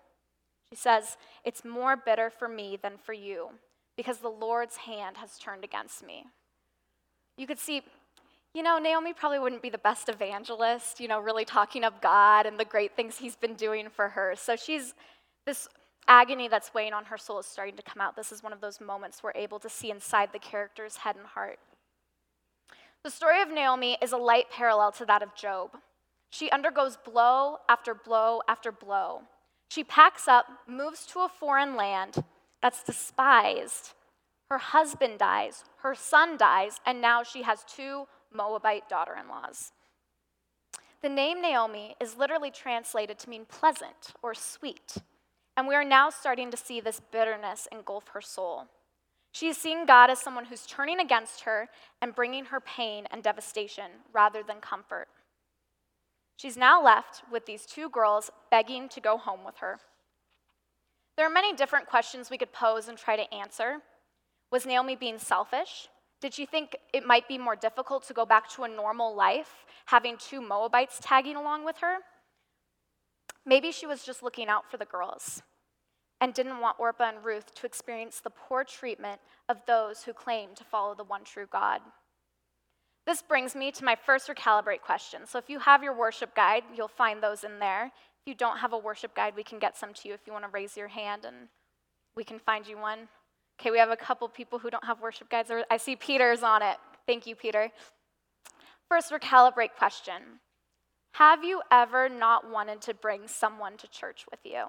She 0.69 0.75
says, 0.75 1.17
It's 1.43 1.65
more 1.65 1.97
bitter 1.97 2.29
for 2.29 2.47
me 2.47 2.77
than 2.81 2.97
for 2.97 3.13
you, 3.13 3.49
because 3.97 4.19
the 4.19 4.29
Lord's 4.29 4.77
hand 4.77 5.17
has 5.17 5.37
turned 5.37 5.63
against 5.63 6.05
me. 6.05 6.25
You 7.37 7.47
could 7.47 7.59
see, 7.59 7.81
you 8.53 8.63
know, 8.63 8.77
Naomi 8.77 9.13
probably 9.13 9.39
wouldn't 9.39 9.61
be 9.61 9.69
the 9.69 9.77
best 9.77 10.09
evangelist, 10.09 10.99
you 10.99 11.07
know, 11.07 11.19
really 11.19 11.43
talking 11.43 11.83
of 11.83 11.99
God 12.01 12.45
and 12.45 12.59
the 12.59 12.65
great 12.65 12.95
things 12.95 13.17
he's 13.17 13.35
been 13.35 13.55
doing 13.55 13.89
for 13.89 14.09
her. 14.09 14.35
So 14.37 14.55
she's, 14.55 14.93
this 15.45 15.67
agony 16.11 16.49
that's 16.49 16.73
weighing 16.73 16.91
on 16.91 17.05
her 17.05 17.17
soul 17.17 17.39
is 17.39 17.45
starting 17.45 17.77
to 17.77 17.81
come 17.81 18.01
out. 18.01 18.17
This 18.17 18.33
is 18.33 18.43
one 18.43 18.51
of 18.51 18.59
those 18.59 18.81
moments 18.81 19.23
we're 19.23 19.31
able 19.33 19.59
to 19.59 19.69
see 19.69 19.89
inside 19.89 20.33
the 20.33 20.39
character's 20.39 20.97
head 20.97 21.15
and 21.15 21.25
heart. 21.25 21.57
The 23.03 23.09
story 23.09 23.41
of 23.41 23.49
Naomi 23.49 23.97
is 24.01 24.11
a 24.11 24.17
light 24.17 24.51
parallel 24.51 24.91
to 24.93 25.05
that 25.05 25.23
of 25.23 25.33
Job. 25.35 25.77
She 26.29 26.49
undergoes 26.49 26.97
blow 26.97 27.59
after 27.69 27.95
blow 27.95 28.41
after 28.45 28.73
blow. 28.73 29.21
She 29.69 29.85
packs 29.85 30.27
up, 30.27 30.47
moves 30.67 31.05
to 31.07 31.21
a 31.21 31.29
foreign 31.29 31.77
land 31.77 32.25
that's 32.61 32.83
despised. 32.83 33.93
Her 34.49 34.57
husband 34.57 35.17
dies, 35.17 35.63
her 35.77 35.95
son 35.95 36.35
dies, 36.35 36.81
and 36.85 36.99
now 36.99 37.23
she 37.23 37.43
has 37.43 37.63
two 37.63 38.05
Moabite 38.33 38.89
daughter 38.89 39.15
in 39.17 39.29
laws. 39.29 39.71
The 41.01 41.09
name 41.09 41.41
Naomi 41.41 41.95
is 42.01 42.17
literally 42.17 42.51
translated 42.51 43.17
to 43.19 43.29
mean 43.29 43.45
pleasant 43.45 44.11
or 44.21 44.33
sweet, 44.33 44.97
and 45.61 45.67
we 45.67 45.75
are 45.75 45.85
now 45.85 46.09
starting 46.09 46.49
to 46.49 46.57
see 46.57 46.81
this 46.81 46.99
bitterness 47.11 47.67
engulf 47.71 48.07
her 48.07 48.19
soul. 48.19 48.65
She 49.31 49.47
is 49.47 49.59
seeing 49.59 49.85
God 49.85 50.09
as 50.09 50.17
someone 50.17 50.45
who's 50.45 50.65
turning 50.65 50.99
against 50.99 51.41
her 51.41 51.69
and 52.01 52.15
bringing 52.15 52.45
her 52.45 52.59
pain 52.59 53.05
and 53.11 53.21
devastation 53.21 53.91
rather 54.11 54.41
than 54.41 54.59
comfort. 54.59 55.07
She's 56.35 56.57
now 56.57 56.83
left 56.83 57.21
with 57.31 57.45
these 57.45 57.67
two 57.67 57.89
girls 57.91 58.31
begging 58.49 58.89
to 58.89 58.99
go 58.99 59.17
home 59.17 59.45
with 59.45 59.57
her. 59.57 59.77
There 61.15 61.27
are 61.27 61.29
many 61.29 61.53
different 61.53 61.85
questions 61.85 62.31
we 62.31 62.39
could 62.39 62.53
pose 62.53 62.87
and 62.87 62.97
try 62.97 63.15
to 63.15 63.31
answer. 63.31 63.81
Was 64.51 64.65
Naomi 64.65 64.95
being 64.95 65.19
selfish? 65.19 65.89
Did 66.21 66.33
she 66.33 66.47
think 66.47 66.75
it 66.91 67.05
might 67.05 67.27
be 67.27 67.37
more 67.37 67.55
difficult 67.55 68.07
to 68.07 68.15
go 68.15 68.25
back 68.25 68.49
to 68.53 68.63
a 68.63 68.67
normal 68.67 69.15
life, 69.15 69.67
having 69.85 70.17
two 70.17 70.41
Moabites 70.41 70.99
tagging 71.03 71.35
along 71.35 71.65
with 71.65 71.77
her? 71.81 71.97
Maybe 73.45 73.71
she 73.71 73.85
was 73.85 74.03
just 74.03 74.23
looking 74.23 74.47
out 74.47 74.71
for 74.71 74.77
the 74.77 74.85
girls 74.85 75.43
and 76.21 76.35
didn't 76.35 76.61
want 76.61 76.79
Orpah 76.79 77.09
and 77.09 77.25
Ruth 77.25 77.53
to 77.55 77.65
experience 77.65 78.19
the 78.19 78.29
poor 78.29 78.63
treatment 78.63 79.19
of 79.49 79.57
those 79.65 80.03
who 80.03 80.13
claim 80.13 80.49
to 80.55 80.63
follow 80.63 80.93
the 80.93 81.03
one 81.03 81.23
true 81.23 81.47
God. 81.51 81.81
This 83.07 83.23
brings 83.23 83.55
me 83.55 83.71
to 83.71 83.83
my 83.83 83.95
first 83.95 84.29
recalibrate 84.29 84.81
question. 84.81 85.21
So 85.25 85.39
if 85.39 85.49
you 85.49 85.57
have 85.59 85.83
your 85.83 85.97
worship 85.97 86.35
guide, 86.35 86.63
you'll 86.75 86.87
find 86.87 87.21
those 87.21 87.43
in 87.43 87.57
there. 87.57 87.85
If 87.85 88.27
you 88.27 88.35
don't 88.35 88.59
have 88.59 88.73
a 88.73 88.77
worship 88.77 89.15
guide, 89.15 89.33
we 89.35 89.43
can 89.43 89.57
get 89.57 89.75
some 89.75 89.93
to 89.95 90.07
you 90.07 90.13
if 90.13 90.21
you 90.27 90.33
want 90.33 90.45
to 90.45 90.51
raise 90.51 90.77
your 90.77 90.87
hand 90.87 91.25
and 91.25 91.47
we 92.15 92.23
can 92.23 92.37
find 92.37 92.67
you 92.67 92.77
one. 92.77 93.07
Okay, 93.59 93.71
we 93.71 93.79
have 93.79 93.89
a 93.89 93.97
couple 93.97 94.29
people 94.29 94.59
who 94.59 94.69
don't 94.69 94.85
have 94.85 95.01
worship 95.01 95.29
guides. 95.29 95.51
I 95.71 95.77
see 95.77 95.95
Peter's 95.95 96.43
on 96.43 96.61
it. 96.61 96.77
Thank 97.07 97.25
you, 97.25 97.35
Peter. 97.35 97.71
First 98.87 99.11
recalibrate 99.11 99.73
question 99.77 100.21
Have 101.13 101.43
you 101.43 101.63
ever 101.71 102.09
not 102.09 102.51
wanted 102.51 102.81
to 102.81 102.93
bring 102.93 103.27
someone 103.27 103.77
to 103.77 103.87
church 103.87 104.25
with 104.29 104.41
you? 104.43 104.65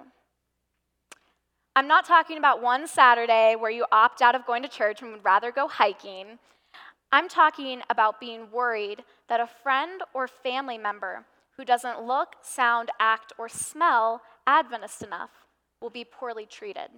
I'm 1.75 1.89
not 1.89 2.05
talking 2.05 2.37
about 2.37 2.63
one 2.63 2.87
Saturday 2.87 3.57
where 3.59 3.71
you 3.71 3.87
opt 3.91 4.21
out 4.21 4.35
of 4.35 4.45
going 4.45 4.63
to 4.63 4.69
church 4.69 5.01
and 5.01 5.13
would 5.13 5.25
rather 5.25 5.51
go 5.51 5.69
hiking. 5.69 6.39
I'm 7.11 7.29
talking 7.29 7.81
about 7.89 8.21
being 8.21 8.51
worried 8.51 9.03
that 9.29 9.41
a 9.41 9.47
friend 9.47 10.03
or 10.13 10.29
family 10.29 10.77
member 10.77 11.25
who 11.57 11.65
doesn't 11.65 12.03
look, 12.03 12.37
sound, 12.43 12.91
act, 13.01 13.33
or 13.39 13.49
smell 13.49 14.21
Adventist 14.47 15.03
enough 15.03 15.31
will 15.81 15.91
be 15.91 16.05
poorly 16.05 16.45
treated. 16.45 16.91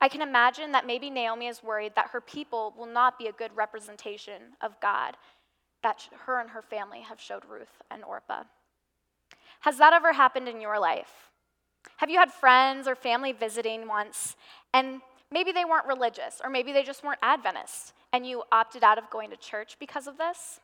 I 0.00 0.08
can 0.08 0.22
imagine 0.22 0.72
that 0.72 0.86
maybe 0.86 1.10
Naomi 1.10 1.48
is 1.48 1.62
worried 1.62 1.92
that 1.96 2.10
her 2.12 2.20
people 2.20 2.74
will 2.78 2.86
not 2.86 3.18
be 3.18 3.26
a 3.26 3.32
good 3.32 3.54
representation 3.54 4.54
of 4.62 4.80
God 4.80 5.16
that 5.82 6.08
her 6.26 6.40
and 6.40 6.50
her 6.50 6.62
family 6.62 7.00
have 7.00 7.20
showed 7.20 7.44
Ruth 7.46 7.82
and 7.90 8.04
Orpah. 8.04 8.44
Has 9.60 9.78
that 9.78 9.92
ever 9.92 10.12
happened 10.12 10.48
in 10.48 10.60
your 10.60 10.78
life? 10.78 11.29
Have 11.96 12.10
you 12.10 12.18
had 12.18 12.32
friends 12.32 12.88
or 12.88 12.94
family 12.94 13.32
visiting 13.32 13.86
once 13.86 14.36
and 14.72 15.00
maybe 15.30 15.52
they 15.52 15.64
weren't 15.64 15.86
religious 15.86 16.40
or 16.42 16.50
maybe 16.50 16.72
they 16.72 16.82
just 16.82 17.04
weren't 17.04 17.18
Adventists 17.22 17.92
and 18.12 18.26
you 18.26 18.42
opted 18.50 18.82
out 18.82 18.98
of 18.98 19.10
going 19.10 19.30
to 19.30 19.36
church 19.36 19.76
because 19.78 20.06
of 20.06 20.18
this? 20.18 20.60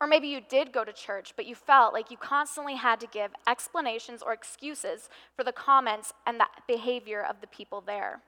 Or 0.00 0.06
maybe 0.06 0.28
you 0.28 0.40
did 0.46 0.72
go 0.72 0.84
to 0.84 0.92
church, 0.92 1.32
but 1.36 1.46
you 1.46 1.54
felt 1.54 1.94
like 1.94 2.10
you 2.10 2.18
constantly 2.18 2.76
had 2.76 3.00
to 3.00 3.06
give 3.06 3.30
explanations 3.46 4.22
or 4.22 4.32
excuses 4.32 5.08
for 5.34 5.42
the 5.42 5.52
comments 5.52 6.12
and 6.26 6.38
the 6.38 6.46
behavior 6.66 7.22
of 7.22 7.40
the 7.40 7.46
people 7.46 7.80
there. 7.80 8.20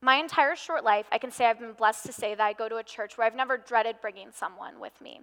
My 0.00 0.16
entire 0.16 0.56
short 0.56 0.84
life, 0.84 1.06
I 1.12 1.18
can 1.18 1.30
say 1.30 1.46
I've 1.46 1.58
been 1.58 1.72
blessed 1.72 2.06
to 2.06 2.12
say 2.12 2.34
that 2.34 2.46
I 2.46 2.52
go 2.52 2.68
to 2.68 2.76
a 2.76 2.82
church 2.82 3.18
where 3.18 3.26
I've 3.26 3.34
never 3.34 3.58
dreaded 3.58 3.96
bringing 4.00 4.30
someone 4.32 4.78
with 4.80 4.98
me. 5.00 5.20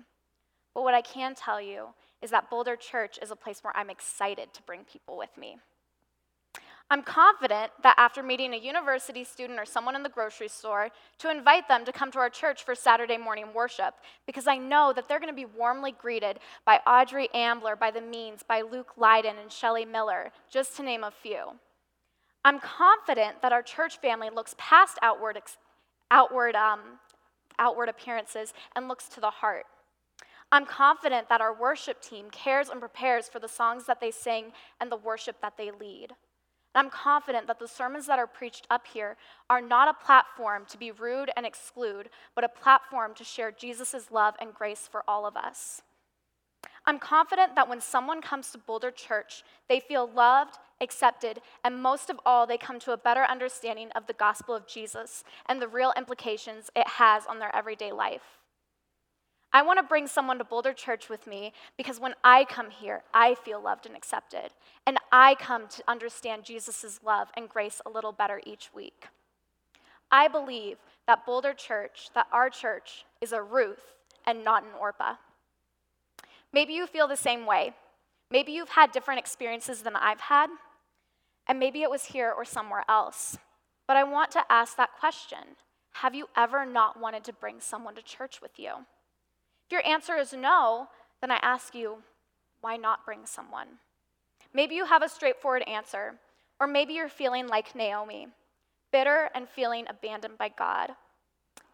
But 0.73 0.83
what 0.83 0.93
I 0.93 1.01
can 1.01 1.33
tell 1.33 1.59
you 1.61 1.87
is 2.21 2.31
that 2.31 2.49
Boulder 2.49 2.75
Church 2.75 3.19
is 3.21 3.31
a 3.31 3.35
place 3.35 3.63
where 3.63 3.75
I'm 3.75 3.89
excited 3.89 4.53
to 4.53 4.61
bring 4.63 4.83
people 4.83 5.17
with 5.17 5.37
me. 5.37 5.57
I'm 6.89 7.03
confident 7.03 7.73
that 7.83 7.95
after 7.97 8.23
meeting 8.23 8.53
a 8.53 8.57
university 8.57 9.25
student 9.25 9.59
or 9.59 9.65
someone 9.65 9.95
in 9.95 10.03
the 10.03 10.09
grocery 10.09 10.47
store, 10.47 10.89
to 11.19 11.29
invite 11.29 11.67
them 11.67 11.83
to 11.83 11.91
come 11.91 12.11
to 12.11 12.19
our 12.19 12.29
church 12.29 12.63
for 12.63 12.75
Saturday 12.75 13.17
morning 13.17 13.47
worship, 13.53 13.95
because 14.25 14.47
I 14.47 14.57
know 14.57 14.93
that 14.95 15.09
they're 15.09 15.19
going 15.19 15.31
to 15.31 15.35
be 15.35 15.45
warmly 15.57 15.91
greeted 15.91 16.39
by 16.65 16.79
Audrey 16.87 17.27
Ambler, 17.33 17.75
by 17.75 17.91
the 17.91 17.99
Means, 17.99 18.41
by 18.41 18.61
Luke 18.61 18.93
Lyden, 18.97 19.37
and 19.41 19.51
Shelley 19.51 19.83
Miller, 19.83 20.31
just 20.49 20.77
to 20.77 20.83
name 20.83 21.03
a 21.03 21.11
few. 21.11 21.59
I'm 22.45 22.59
confident 22.59 23.41
that 23.41 23.51
our 23.51 23.61
church 23.61 23.99
family 23.99 24.29
looks 24.33 24.55
past 24.57 24.97
outward, 25.01 25.37
outward, 26.09 26.55
um, 26.55 26.79
outward 27.59 27.89
appearances 27.89 28.53
and 28.77 28.87
looks 28.87 29.09
to 29.09 29.19
the 29.19 29.29
heart. 29.29 29.65
I'm 30.51 30.65
confident 30.65 31.27
that 31.29 31.41
our 31.41 31.53
worship 31.53 32.01
team 32.01 32.29
cares 32.31 32.69
and 32.69 32.79
prepares 32.79 33.27
for 33.27 33.39
the 33.39 33.49
songs 33.49 33.85
that 33.85 33.99
they 33.99 34.11
sing 34.11 34.53
and 34.79 34.91
the 34.91 34.97
worship 34.97 35.41
that 35.41 35.57
they 35.57 35.71
lead. 35.71 36.13
I'm 36.73 36.89
confident 36.89 37.47
that 37.47 37.59
the 37.59 37.67
sermons 37.67 38.05
that 38.05 38.19
are 38.19 38.27
preached 38.27 38.67
up 38.69 38.85
here 38.87 39.17
are 39.49 39.61
not 39.61 39.87
a 39.89 40.05
platform 40.05 40.65
to 40.69 40.77
be 40.77 40.91
rude 40.91 41.31
and 41.35 41.45
exclude, 41.45 42.09
but 42.35 42.43
a 42.43 42.49
platform 42.49 43.13
to 43.15 43.23
share 43.23 43.51
Jesus' 43.51 44.11
love 44.11 44.35
and 44.39 44.53
grace 44.53 44.87
for 44.89 45.03
all 45.07 45.25
of 45.25 45.35
us. 45.35 45.81
I'm 46.85 46.99
confident 46.99 47.55
that 47.55 47.67
when 47.67 47.81
someone 47.81 48.21
comes 48.21 48.51
to 48.51 48.57
Boulder 48.57 48.91
Church, 48.91 49.43
they 49.67 49.79
feel 49.79 50.09
loved, 50.09 50.57
accepted, 50.79 51.41
and 51.63 51.81
most 51.81 52.09
of 52.09 52.19
all, 52.25 52.47
they 52.47 52.57
come 52.57 52.79
to 52.79 52.93
a 52.93 52.97
better 52.97 53.23
understanding 53.23 53.89
of 53.95 54.07
the 54.07 54.13
gospel 54.13 54.55
of 54.55 54.67
Jesus 54.67 55.23
and 55.47 55.61
the 55.61 55.67
real 55.67 55.93
implications 55.97 56.69
it 56.75 56.87
has 56.87 57.25
on 57.25 57.39
their 57.39 57.53
everyday 57.53 57.91
life. 57.91 58.37
I 59.53 59.61
want 59.61 59.79
to 59.79 59.83
bring 59.83 60.07
someone 60.07 60.37
to 60.39 60.43
Boulder 60.43 60.73
Church 60.73 61.09
with 61.09 61.25
me 61.25 61.53
because 61.77 61.99
when 61.99 62.13
I 62.23 62.43
come 62.45 62.69
here, 62.69 63.03
I 63.13 63.35
feel 63.35 63.61
loved 63.61 63.85
and 63.85 63.95
accepted. 63.95 64.49
And 64.85 64.97
I 65.11 65.35
come 65.35 65.67
to 65.69 65.83
understand 65.87 66.43
Jesus' 66.43 66.99
love 67.03 67.29
and 67.35 67.49
grace 67.49 67.81
a 67.85 67.89
little 67.89 68.11
better 68.11 68.41
each 68.45 68.69
week. 68.73 69.07
I 70.11 70.27
believe 70.27 70.77
that 71.07 71.25
Boulder 71.25 71.53
Church, 71.53 72.09
that 72.13 72.27
our 72.31 72.49
church, 72.49 73.05
is 73.21 73.31
a 73.31 73.41
Ruth 73.41 73.93
and 74.25 74.43
not 74.43 74.63
an 74.63 74.69
Orpah. 74.79 75.15
Maybe 76.53 76.73
you 76.73 76.87
feel 76.87 77.07
the 77.07 77.15
same 77.15 77.45
way. 77.45 77.73
Maybe 78.29 78.51
you've 78.51 78.69
had 78.69 78.91
different 78.91 79.19
experiences 79.19 79.81
than 79.81 79.95
I've 79.95 80.19
had, 80.19 80.49
and 81.47 81.59
maybe 81.59 81.81
it 81.81 81.89
was 81.89 82.05
here 82.05 82.33
or 82.35 82.43
somewhere 82.43 82.83
else. 82.89 83.37
But 83.87 83.95
I 83.95 84.03
want 84.03 84.31
to 84.31 84.43
ask 84.49 84.75
that 84.75 84.97
question 84.99 85.55
Have 85.93 86.13
you 86.13 86.27
ever 86.35 86.65
not 86.65 86.99
wanted 86.99 87.23
to 87.25 87.33
bring 87.33 87.61
someone 87.61 87.95
to 87.95 88.01
church 88.01 88.41
with 88.41 88.59
you? 88.59 88.85
If 89.67 89.73
your 89.73 89.85
answer 89.85 90.15
is 90.15 90.31
no, 90.31 90.87
then 91.19 91.29
I 91.29 91.39
ask 91.41 91.75
you, 91.75 91.97
why 92.61 92.77
not 92.77 93.05
bring 93.05 93.25
someone? 93.25 93.67
Maybe 94.53 94.75
you 94.75 94.85
have 94.85 95.03
a 95.03 95.09
straightforward 95.09 95.63
answer, 95.67 96.13
or 96.57 96.67
maybe 96.67 96.93
you're 96.93 97.09
feeling 97.09 97.47
like 97.47 97.75
Naomi, 97.75 98.27
bitter 98.93 99.29
and 99.35 99.49
feeling 99.49 99.85
abandoned 99.89 100.37
by 100.37 100.49
God. 100.57 100.91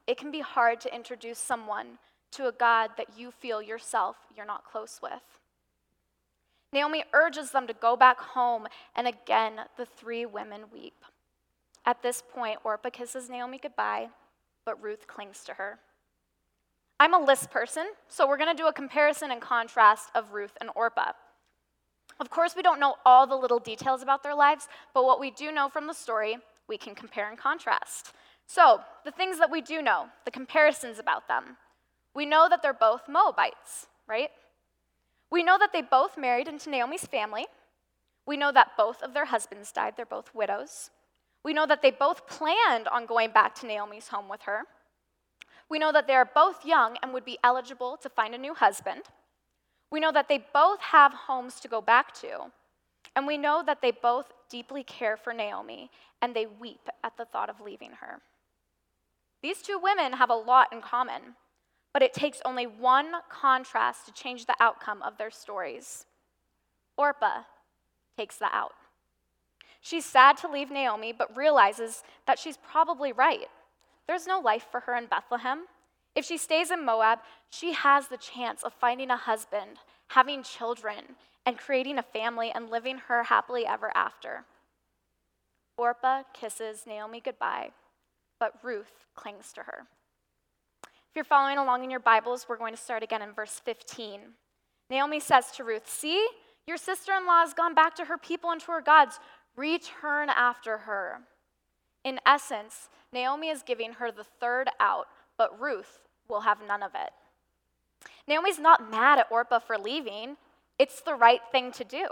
It 0.08 0.18
can 0.18 0.32
be 0.32 0.40
hard 0.40 0.82
to 0.82 0.94
introduce 0.94 1.38
someone 1.38 2.00
to 2.32 2.48
a 2.48 2.52
God 2.52 2.90
that 2.98 3.16
you 3.16 3.30
feel 3.30 3.62
yourself 3.62 4.18
you're 4.36 4.44
not 4.44 4.66
close 4.66 5.00
with. 5.02 5.22
Naomi 6.74 7.04
urges 7.14 7.52
them 7.52 7.68
to 7.68 7.74
go 7.74 7.96
back 7.96 8.20
home, 8.20 8.66
and 8.96 9.08
again, 9.08 9.62
the 9.78 9.86
three 9.86 10.26
women 10.26 10.64
weep. 10.74 11.06
At 11.86 12.02
this 12.02 12.24
point, 12.28 12.58
Orpah 12.64 12.90
kisses 12.90 13.30
Naomi 13.30 13.60
goodbye, 13.62 14.10
but 14.66 14.82
Ruth 14.82 15.06
clings 15.06 15.44
to 15.44 15.54
her. 15.54 15.78
I'm 17.04 17.14
a 17.14 17.20
list 17.20 17.52
person, 17.52 17.88
so 18.08 18.26
we're 18.26 18.38
going 18.38 18.56
to 18.56 18.64
do 18.64 18.70
a 18.70 18.72
comparison 18.72 19.30
and 19.30 19.42
contrast 19.42 20.08
of 20.16 20.32
Ruth 20.32 20.54
and 20.62 20.70
Orpah. 20.74 21.12
Of 22.18 22.30
course, 22.30 22.56
we 22.56 22.62
don't 22.62 22.80
know 22.80 22.96
all 23.06 23.28
the 23.28 23.36
little 23.36 23.60
details 23.60 24.02
about 24.02 24.24
their 24.24 24.34
lives, 24.34 24.70
but 24.94 25.04
what 25.04 25.20
we 25.20 25.30
do 25.30 25.52
know 25.52 25.68
from 25.68 25.86
the 25.86 25.94
story, 25.94 26.38
we 26.70 26.78
can 26.78 26.96
compare 26.96 27.28
and 27.28 27.38
contrast. 27.38 28.14
So, 28.48 28.80
the 29.04 29.12
things 29.12 29.38
that 29.40 29.52
we 29.52 29.60
do 29.60 29.82
know, 29.82 30.06
the 30.24 30.32
comparisons 30.32 30.98
about 30.98 31.28
them. 31.28 31.58
We 32.16 32.26
know 32.26 32.48
that 32.50 32.62
they're 32.62 32.72
both 32.72 33.10
Moabites, 33.10 33.88
right? 34.08 34.30
We 35.30 35.44
know 35.44 35.58
that 35.60 35.74
they 35.74 35.82
both 35.82 36.18
married 36.18 36.48
into 36.48 36.70
Naomi's 36.70 37.06
family. 37.06 37.48
We 38.26 38.38
know 38.38 38.54
that 38.54 38.78
both 38.78 39.04
of 39.04 39.14
their 39.14 39.26
husbands 39.26 39.74
died, 39.74 39.96
they're 39.98 40.06
both 40.06 40.34
widows. 40.34 40.90
We 41.44 41.52
know 41.52 41.66
that 41.66 41.82
they 41.82 41.92
both 41.92 42.28
planned 42.28 42.88
on 42.88 43.08
going 43.08 43.32
back 43.32 43.56
to 43.56 43.68
Naomi's 43.68 44.08
home 44.08 44.30
with 44.30 44.44
her. 44.44 44.62
We 45.74 45.80
know 45.80 45.92
that 45.92 46.06
they 46.06 46.14
are 46.14 46.30
both 46.36 46.64
young 46.64 46.98
and 47.02 47.12
would 47.16 47.26
be 47.26 47.40
eligible 47.44 47.98
to 48.04 48.08
find 48.08 48.36
a 48.36 48.38
new 48.38 48.54
husband. 48.54 49.02
We 49.90 50.00
know 50.00 50.12
that 50.12 50.30
they 50.30 50.46
both 50.54 50.80
have 50.80 51.12
homes 51.14 51.60
to 51.62 51.68
go 51.68 51.82
back 51.82 52.14
to. 52.22 52.52
And 53.16 53.26
we 53.26 53.40
know 53.40 53.64
that 53.66 53.82
they 53.82 53.90
both 53.90 54.32
deeply 54.50 54.84
care 54.84 55.18
for 55.18 55.34
Naomi 55.34 55.90
and 56.22 56.36
they 56.36 56.46
weep 56.46 56.90
at 57.04 57.18
the 57.18 57.26
thought 57.26 57.50
of 57.50 57.60
leaving 57.60 57.90
her. 58.02 58.22
These 59.42 59.64
two 59.64 59.80
women 59.82 60.14
have 60.14 60.30
a 60.30 60.36
lot 60.36 60.72
in 60.72 60.80
common, 60.80 61.38
but 61.92 62.04
it 62.04 62.14
takes 62.14 62.40
only 62.46 62.68
one 62.68 63.12
contrast 63.28 64.06
to 64.06 64.14
change 64.14 64.46
the 64.46 64.56
outcome 64.60 65.02
of 65.02 65.18
their 65.18 65.32
stories. 65.32 66.06
Orpah 66.98 67.46
takes 68.16 68.38
the 68.38 68.56
out. 68.56 68.74
She's 69.82 70.06
sad 70.06 70.38
to 70.38 70.48
leave 70.48 70.70
Naomi, 70.70 71.14
but 71.14 71.36
realizes 71.36 72.04
that 72.28 72.38
she's 72.38 72.58
probably 72.58 73.12
right. 73.12 73.48
There's 74.08 74.28
no 74.28 74.40
life 74.40 74.68
for 74.72 74.82
her 74.82 74.96
in 74.96 75.06
Bethlehem. 75.06 75.66
If 76.16 76.26
she 76.26 76.38
stays 76.38 76.72
in 76.72 76.86
Moab, 76.86 77.20
she 77.50 77.74
has 77.74 78.08
the 78.08 78.18
chance 78.18 78.64
of 78.64 78.74
finding 78.74 79.10
a 79.10 79.18
husband, 79.18 79.78
having 80.10 80.44
children, 80.44 81.16
and 81.46 81.58
creating 81.58 81.98
a 81.98 82.04
family 82.04 82.52
and 82.54 82.70
living 82.70 82.98
her 83.08 83.24
happily 83.24 83.66
ever 83.66 83.92
after. 83.96 84.46
Orpah 85.78 86.24
kisses 86.34 86.84
Naomi 86.86 87.20
goodbye, 87.20 87.72
but 88.40 88.54
Ruth 88.62 89.06
clings 89.16 89.52
to 89.54 89.62
her. 89.62 89.88
If 90.84 91.16
you're 91.16 91.26
following 91.26 91.58
along 91.58 91.84
in 91.84 91.92
your 91.92 92.00
Bibles, 92.00 92.46
we're 92.48 92.58
going 92.58 92.76
to 92.76 92.82
start 92.82 93.04
again 93.04 93.22
in 93.22 93.34
verse 93.34 93.62
15. 93.64 94.22
Naomi 94.90 95.20
says 95.20 95.52
to 95.52 95.64
Ruth, 95.64 95.88
See, 95.88 96.26
your 96.68 96.78
sister 96.78 97.12
in 97.14 97.26
law 97.26 97.42
has 97.42 97.54
gone 97.54 97.74
back 97.74 97.96
to 97.96 98.06
her 98.06 98.18
people 98.18 98.52
and 98.52 98.62
to 98.62 98.72
her 98.72 98.82
gods. 98.82 99.20
Return 99.56 100.30
after 100.30 100.80
her. 100.80 101.20
In 102.04 102.20
essence, 102.26 102.90
Naomi 103.12 103.50
is 103.50 103.64
giving 103.64 103.94
her 103.94 104.12
the 104.12 104.24
third 104.24 104.70
out, 104.80 105.08
but 105.38 105.60
Ruth 105.60 106.00
will 106.28 106.42
have 106.42 106.60
none 106.68 106.84
of 106.84 106.92
it. 106.96 107.12
Naomi's 108.28 108.60
not 108.60 108.90
mad 108.92 109.20
at 109.20 109.32
Orpah 109.32 109.60
for 109.60 109.78
leaving. 109.78 110.38
It's 110.80 111.02
the 111.02 111.16
right 111.16 111.42
thing 111.52 111.72
to 111.74 111.84
do. 111.84 112.08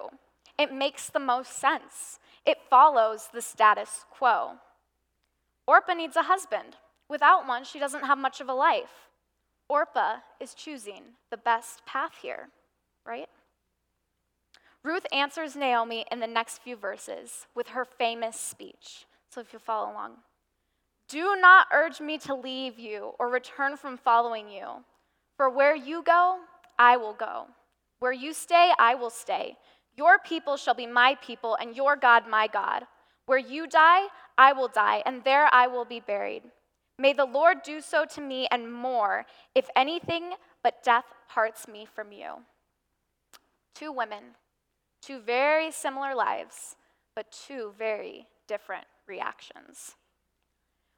It 0.57 0.73
makes 0.73 1.09
the 1.09 1.19
most 1.19 1.53
sense. 1.53 2.19
It 2.45 2.57
follows 2.69 3.29
the 3.33 3.41
status 3.41 4.05
quo. 4.09 4.53
Orpah 5.67 5.93
needs 5.93 6.15
a 6.15 6.23
husband. 6.23 6.77
Without 7.09 7.47
one, 7.47 7.63
she 7.63 7.79
doesn't 7.79 8.05
have 8.05 8.17
much 8.17 8.41
of 8.41 8.49
a 8.49 8.53
life. 8.53 9.09
Orpah 9.69 10.17
is 10.39 10.53
choosing 10.53 11.03
the 11.29 11.37
best 11.37 11.85
path 11.85 12.13
here, 12.21 12.49
right? 13.05 13.29
Ruth 14.83 15.05
answers 15.11 15.55
Naomi 15.55 16.05
in 16.11 16.19
the 16.19 16.27
next 16.27 16.61
few 16.61 16.75
verses 16.75 17.47
with 17.55 17.69
her 17.69 17.85
famous 17.85 18.37
speech. 18.37 19.05
So 19.33 19.39
if 19.39 19.53
you 19.53 19.59
follow 19.59 19.91
along. 19.91 20.17
Do 21.07 21.37
not 21.39 21.67
urge 21.73 22.01
me 22.01 22.17
to 22.19 22.35
leave 22.35 22.77
you 22.77 23.13
or 23.17 23.29
return 23.29 23.77
from 23.77 23.97
following 23.97 24.49
you. 24.49 24.83
For 25.37 25.49
where 25.49 25.75
you 25.75 26.03
go, 26.03 26.39
I 26.77 26.97
will 26.97 27.13
go. 27.13 27.47
Where 27.99 28.11
you 28.11 28.33
stay, 28.33 28.71
I 28.77 28.95
will 28.95 29.09
stay. 29.09 29.57
Your 29.95 30.19
people 30.19 30.57
shall 30.57 30.73
be 30.73 30.87
my 30.87 31.15
people, 31.21 31.55
and 31.55 31.75
your 31.75 31.95
God 31.95 32.27
my 32.27 32.47
God. 32.47 32.83
Where 33.25 33.37
you 33.37 33.67
die, 33.67 34.07
I 34.37 34.53
will 34.53 34.67
die, 34.67 35.03
and 35.05 35.23
there 35.23 35.53
I 35.53 35.67
will 35.67 35.85
be 35.85 35.99
buried. 35.99 36.43
May 36.97 37.13
the 37.13 37.25
Lord 37.25 37.63
do 37.63 37.81
so 37.81 38.05
to 38.05 38.21
me 38.21 38.47
and 38.51 38.71
more, 38.71 39.25
if 39.55 39.69
anything 39.75 40.31
but 40.63 40.83
death 40.83 41.05
parts 41.29 41.67
me 41.67 41.85
from 41.85 42.11
you. 42.11 42.43
Two 43.75 43.91
women, 43.91 44.35
two 45.01 45.19
very 45.19 45.71
similar 45.71 46.15
lives, 46.15 46.75
but 47.15 47.31
two 47.31 47.73
very 47.77 48.27
different 48.47 48.85
reactions. 49.11 49.95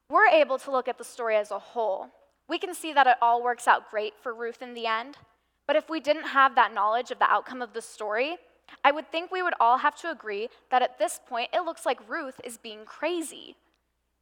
We're 0.10 0.28
able 0.28 0.60
to 0.60 0.71
look 0.71 0.88
at 0.88 0.99
the 0.99 1.04
story 1.04 1.36
as 1.36 1.49
a 1.49 1.58
whole. 1.58 2.10
We 2.47 2.60
can 2.60 2.73
see 2.76 2.93
that 2.93 3.08
it 3.08 3.17
all 3.21 3.43
works 3.43 3.67
out 3.67 3.89
great 3.89 4.13
for 4.21 4.34
Ruth 4.34 4.62
in 4.62 4.76
the 4.76 4.86
end, 4.86 5.17
but 5.65 5.76
if 5.76 5.89
we 5.89 5.99
didn't 5.99 6.28
have 6.28 6.56
that 6.56 6.73
knowledge 6.73 7.10
of 7.10 7.17
the 7.19 7.32
outcome 7.32 7.62
of 7.62 7.73
the 7.73 7.82
story, 7.82 8.38
I 8.84 8.91
would 8.91 9.12
think 9.12 9.32
we 9.32 9.41
would 9.41 9.56
all 9.60 9.80
have 9.80 9.95
to 10.02 10.12
agree 10.12 10.49
that 10.69 10.82
at 10.84 10.99
this 10.99 11.19
point 11.28 11.49
it 11.54 11.65
looks 11.65 11.86
like 11.86 12.10
Ruth 12.10 12.39
is 12.43 12.58
being 12.58 12.86
crazy, 12.86 13.56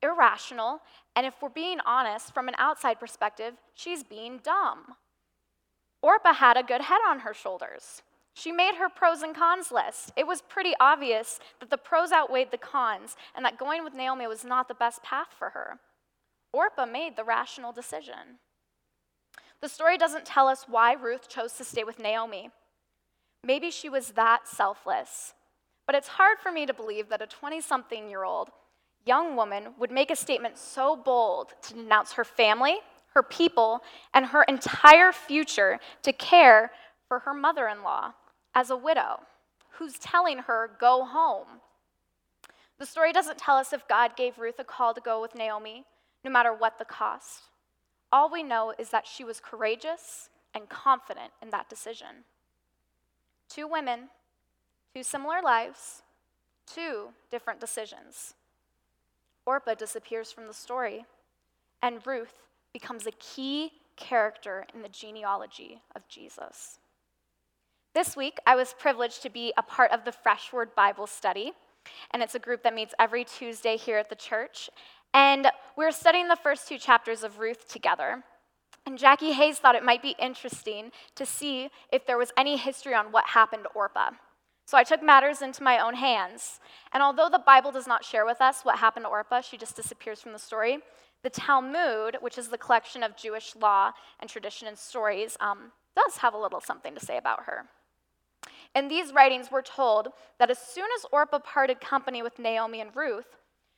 irrational, 0.02 0.82
and 1.16 1.26
if 1.26 1.34
we're 1.42 1.50
being 1.50 1.80
honest, 1.86 2.34
from 2.34 2.48
an 2.48 2.56
outside 2.58 3.00
perspective, 3.00 3.56
she's 3.74 4.04
being 4.04 4.40
dumb. 4.42 4.96
Orpah 6.02 6.34
had 6.34 6.58
a 6.58 6.64
good 6.64 6.82
head 6.82 7.02
on 7.08 7.20
her 7.20 7.34
shoulders. 7.34 8.02
She 8.34 8.52
made 8.52 8.76
her 8.76 8.90
pros 8.90 9.22
and 9.22 9.36
cons 9.36 9.72
list. 9.72 10.12
It 10.16 10.26
was 10.26 10.42
pretty 10.42 10.74
obvious 10.80 11.40
that 11.60 11.70
the 11.70 11.78
pros 11.78 12.12
outweighed 12.12 12.52
the 12.52 12.58
cons 12.58 13.16
and 13.36 13.46
that 13.46 13.58
going 13.58 13.84
with 13.84 13.94
Naomi 13.94 14.28
was 14.28 14.44
not 14.44 14.68
the 14.68 14.74
best 14.74 15.04
path 15.04 15.28
for 15.38 15.50
her. 15.50 15.80
Orpah 16.54 16.86
made 16.86 17.16
the 17.16 17.24
rational 17.24 17.72
decision. 17.72 18.40
The 19.62 19.70
story 19.70 19.98
doesn't 19.98 20.26
tell 20.26 20.48
us 20.48 20.66
why 20.68 20.94
Ruth 20.94 21.30
chose 21.30 21.54
to 21.54 21.64
stay 21.64 21.84
with 21.84 22.00
Naomi. 22.00 22.50
Maybe 23.44 23.70
she 23.70 23.90
was 23.90 24.12
that 24.12 24.48
selfless. 24.48 25.34
But 25.86 25.96
it's 25.96 26.08
hard 26.08 26.40
for 26.40 26.52
me 26.52 26.66
to 26.66 26.74
believe 26.74 27.10
that 27.10 27.22
a 27.22 27.28
20 27.28 27.62
something 27.62 28.10
year 28.10 28.24
old 28.24 28.50
young 29.06 29.36
woman 29.36 29.70
would 29.78 29.92
make 29.92 30.12
a 30.12 30.16
statement 30.16 30.58
so 30.58 30.96
bold 30.96 31.54
to 31.64 31.74
denounce 31.74 32.14
her 32.14 32.24
family, 32.24 32.78
her 33.14 33.24
people, 33.24 33.82
and 34.14 34.28
her 34.28 34.44
entire 34.44 35.12
future 35.12 35.80
to 36.04 36.14
care 36.14 36.72
for 37.08 37.20
her 37.20 37.34
mother 37.34 37.68
in 37.68 37.84
law 37.84 38.14
as 38.54 38.70
a 38.70 38.78
widow 38.78 39.22
who's 39.78 39.98
telling 39.98 40.40
her, 40.40 40.70
Go 40.80 41.06
home. 41.06 41.62
The 42.80 42.86
story 42.86 43.14
doesn't 43.14 43.38
tell 43.38 43.58
us 43.58 43.74
if 43.74 43.88
God 43.88 44.16
gave 44.16 44.40
Ruth 44.40 44.60
a 44.60 44.64
call 44.64 44.94
to 44.94 45.02
go 45.02 45.22
with 45.22 45.36
Naomi, 45.36 45.86
no 46.24 46.32
matter 46.32 46.54
what 46.54 46.80
the 46.80 46.86
cost. 46.86 47.44
All 48.12 48.30
we 48.30 48.44
know 48.44 48.74
is 48.78 48.90
that 48.90 49.08
she 49.08 49.24
was 49.24 49.40
courageous 49.40 50.30
and 50.54 50.68
confident 50.68 51.32
in 51.42 51.52
that 51.52 51.70
decision. 51.70 52.26
Two 53.48 53.68
women, 53.68 54.10
two 54.96 55.04
similar 55.04 55.42
lives, 55.44 56.02
two 56.66 57.10
different 57.30 57.60
decisions. 57.60 58.34
Orpah 59.46 59.76
disappears 59.76 60.32
from 60.32 60.48
the 60.48 60.54
story, 60.54 61.06
and 61.82 62.06
Ruth 62.06 62.34
becomes 62.74 63.06
a 63.06 63.12
key 63.12 63.72
character 63.96 64.66
in 64.74 64.82
the 64.82 64.90
genealogy 64.90 65.82
of 65.96 66.08
Jesus. 66.08 66.80
This 67.94 68.16
week, 68.16 68.38
I 68.48 68.56
was 68.56 68.74
privileged 68.80 69.22
to 69.24 69.30
be 69.30 69.52
a 69.58 69.62
part 69.62 69.92
of 69.92 70.06
the 70.06 70.14
Fresh 70.14 70.54
Word 70.54 70.74
Bible 70.76 71.08
Study, 71.08 71.52
and 72.12 72.24
it's 72.24 72.36
a 72.36 72.40
group 72.40 72.64
that 72.64 72.74
meets 72.74 72.94
every 72.98 73.26
Tuesday 73.26 73.76
here 73.76 73.98
at 73.98 74.10
the 74.10 74.16
church. 74.16 74.70
And 75.14 75.48
we're 75.76 75.92
studying 75.92 76.30
the 76.30 76.38
first 76.38 76.70
two 76.70 76.78
chapters 76.78 77.22
of 77.22 77.40
Ruth 77.40 77.68
together. 77.68 78.24
And 78.86 78.98
Jackie 78.98 79.34
Hayes 79.34 79.60
thought 79.60 79.76
it 79.76 79.84
might 79.84 80.02
be 80.02 80.16
interesting 80.18 80.92
to 81.16 81.26
see 81.26 81.70
if 81.92 82.06
there 82.06 82.18
was 82.18 82.32
any 82.38 82.56
history 82.56 82.96
on 82.96 83.12
what 83.12 83.28
happened 83.28 83.64
to 83.64 83.70
Orpah. 83.72 84.12
So 84.66 84.78
I 84.78 84.86
took 84.86 85.04
matters 85.04 85.42
into 85.42 85.62
my 85.62 85.78
own 85.78 85.96
hands. 85.96 86.62
And 86.94 87.04
although 87.04 87.28
the 87.30 87.44
Bible 87.46 87.74
does 87.74 87.88
not 87.88 88.06
share 88.06 88.26
with 88.26 88.40
us 88.40 88.62
what 88.64 88.78
happened 88.78 89.04
to 89.04 89.10
Orpah, 89.10 89.42
she 89.42 89.58
just 89.58 89.76
disappears 89.76 90.22
from 90.22 90.32
the 90.32 90.40
story. 90.40 90.78
The 91.24 91.30
Talmud, 91.30 92.20
which 92.22 92.38
is 92.38 92.48
the 92.48 92.58
collection 92.58 93.04
of 93.04 93.18
Jewish 93.18 93.54
law 93.54 93.92
and 94.22 94.30
tradition 94.30 94.70
and 94.70 94.78
stories, 94.78 95.36
um, 95.42 95.74
does 95.94 96.18
have 96.18 96.34
a 96.34 96.40
little 96.40 96.62
something 96.62 96.96
to 96.96 97.06
say 97.06 97.18
about 97.18 97.44
her. 97.48 97.66
In 98.74 98.88
these 98.88 99.14
writings, 99.14 99.50
we're 99.52 99.62
told 99.62 100.10
that 100.40 100.50
as 100.50 100.60
soon 100.60 100.88
as 100.98 101.06
Orpah 101.12 101.40
parted 101.40 101.82
company 101.82 102.22
with 102.24 102.40
Naomi 102.40 102.80
and 102.80 102.96
Ruth, 102.96 103.38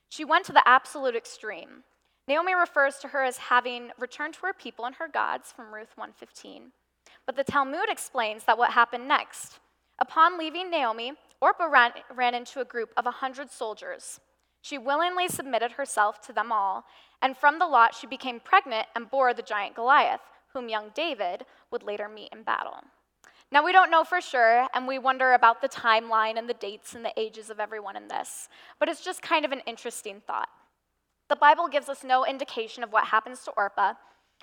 she 0.10 0.24
went 0.24 0.46
to 0.46 0.54
the 0.54 0.68
absolute 0.68 1.16
extreme. 1.16 1.84
Naomi 2.28 2.54
refers 2.54 2.98
to 3.00 3.10
her 3.10 3.24
as 3.24 3.38
having 3.38 3.90
returned 3.98 4.36
to 4.36 4.42
her 4.42 4.54
people 4.54 4.86
and 4.86 4.96
her 4.96 5.08
gods 5.08 5.52
from 5.52 5.74
Ruth 5.74 5.92
115. 5.96 6.72
But 7.26 7.36
the 7.36 7.44
Talmud 7.44 7.90
explains 7.90 8.44
that 8.46 8.58
what 8.58 8.72
happened 8.72 9.08
next. 9.08 9.60
Upon 10.00 10.38
leaving 10.38 10.70
Naomi, 10.70 11.14
Orpah 11.42 11.66
ran, 11.66 11.92
ran 12.16 12.36
into 12.36 12.62
a 12.62 12.66
group 12.66 12.92
of 12.96 13.06
a 13.06 13.12
hundred 13.12 13.52
soldiers. 13.52 14.20
She 14.62 14.78
willingly 14.78 15.28
submitted 15.28 15.74
herself 15.74 16.22
to 16.22 16.34
them 16.34 16.52
all, 16.52 16.86
and 17.22 17.36
from 17.36 17.60
the 17.60 17.68
lot 17.68 17.94
she 17.94 18.08
became 18.08 18.40
pregnant 18.40 18.88
and 18.96 19.10
bore 19.10 19.34
the 19.34 19.42
giant 19.42 19.76
Goliath, 19.76 20.22
whom 20.54 20.70
young 20.70 20.92
David 20.96 21.46
would 21.72 21.84
later 21.84 22.08
meet 22.08 22.30
in 22.32 22.44
battle. 22.44 22.78
Now, 23.54 23.64
we 23.64 23.72
don't 23.72 23.92
know 23.92 24.04
for 24.04 24.20
sure, 24.20 24.68
and 24.74 24.88
we 24.88 24.98
wonder 24.98 25.34
about 25.34 25.62
the 25.62 25.70
timeline 25.70 26.40
and 26.40 26.50
the 26.50 26.56
dates 26.56 26.96
and 26.96 27.06
the 27.06 27.14
ages 27.16 27.52
of 27.52 27.60
everyone 27.60 27.96
in 27.96 28.08
this, 28.08 28.50
but 28.80 28.90
it's 28.90 29.06
just 29.06 29.22
kind 29.22 29.46
of 29.46 29.52
an 29.52 29.62
interesting 29.68 30.24
thought. 30.26 30.50
The 31.30 31.36
Bible 31.36 31.68
gives 31.68 31.88
us 31.88 32.04
no 32.04 32.26
indication 32.26 32.84
of 32.84 32.92
what 32.92 33.06
happens 33.06 33.44
to 33.44 33.52
Orpah, 33.52 33.94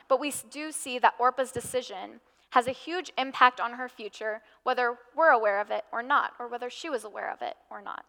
but 0.08 0.20
we 0.20 0.32
do 0.48 0.70
see 0.70 1.00
that 1.00 1.14
Orpah's 1.18 1.50
decision 1.50 2.20
has 2.50 2.68
a 2.68 2.72
huge 2.72 3.10
impact 3.18 3.58
on 3.58 3.72
her 3.72 3.88
future, 3.88 4.42
whether 4.62 4.94
we're 5.16 5.30
aware 5.30 5.60
of 5.60 5.72
it 5.72 5.82
or 5.90 6.04
not, 6.04 6.34
or 6.38 6.46
whether 6.46 6.70
she 6.70 6.88
was 6.88 7.02
aware 7.02 7.32
of 7.32 7.42
it 7.42 7.56
or 7.68 7.82
not. 7.82 8.04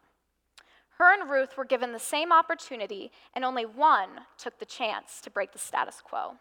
Her 0.99 1.11
and 1.19 1.31
Ruth 1.31 1.57
were 1.57 1.65
given 1.65 1.93
the 1.93 1.99
same 1.99 2.31
opportunity, 2.31 3.11
and 3.33 3.43
only 3.43 3.65
one 3.65 4.09
took 4.37 4.59
the 4.59 4.65
chance 4.65 5.19
to 5.21 5.31
break 5.31 5.51
the 5.51 5.57
status 5.57 5.99
quo. 5.99 6.33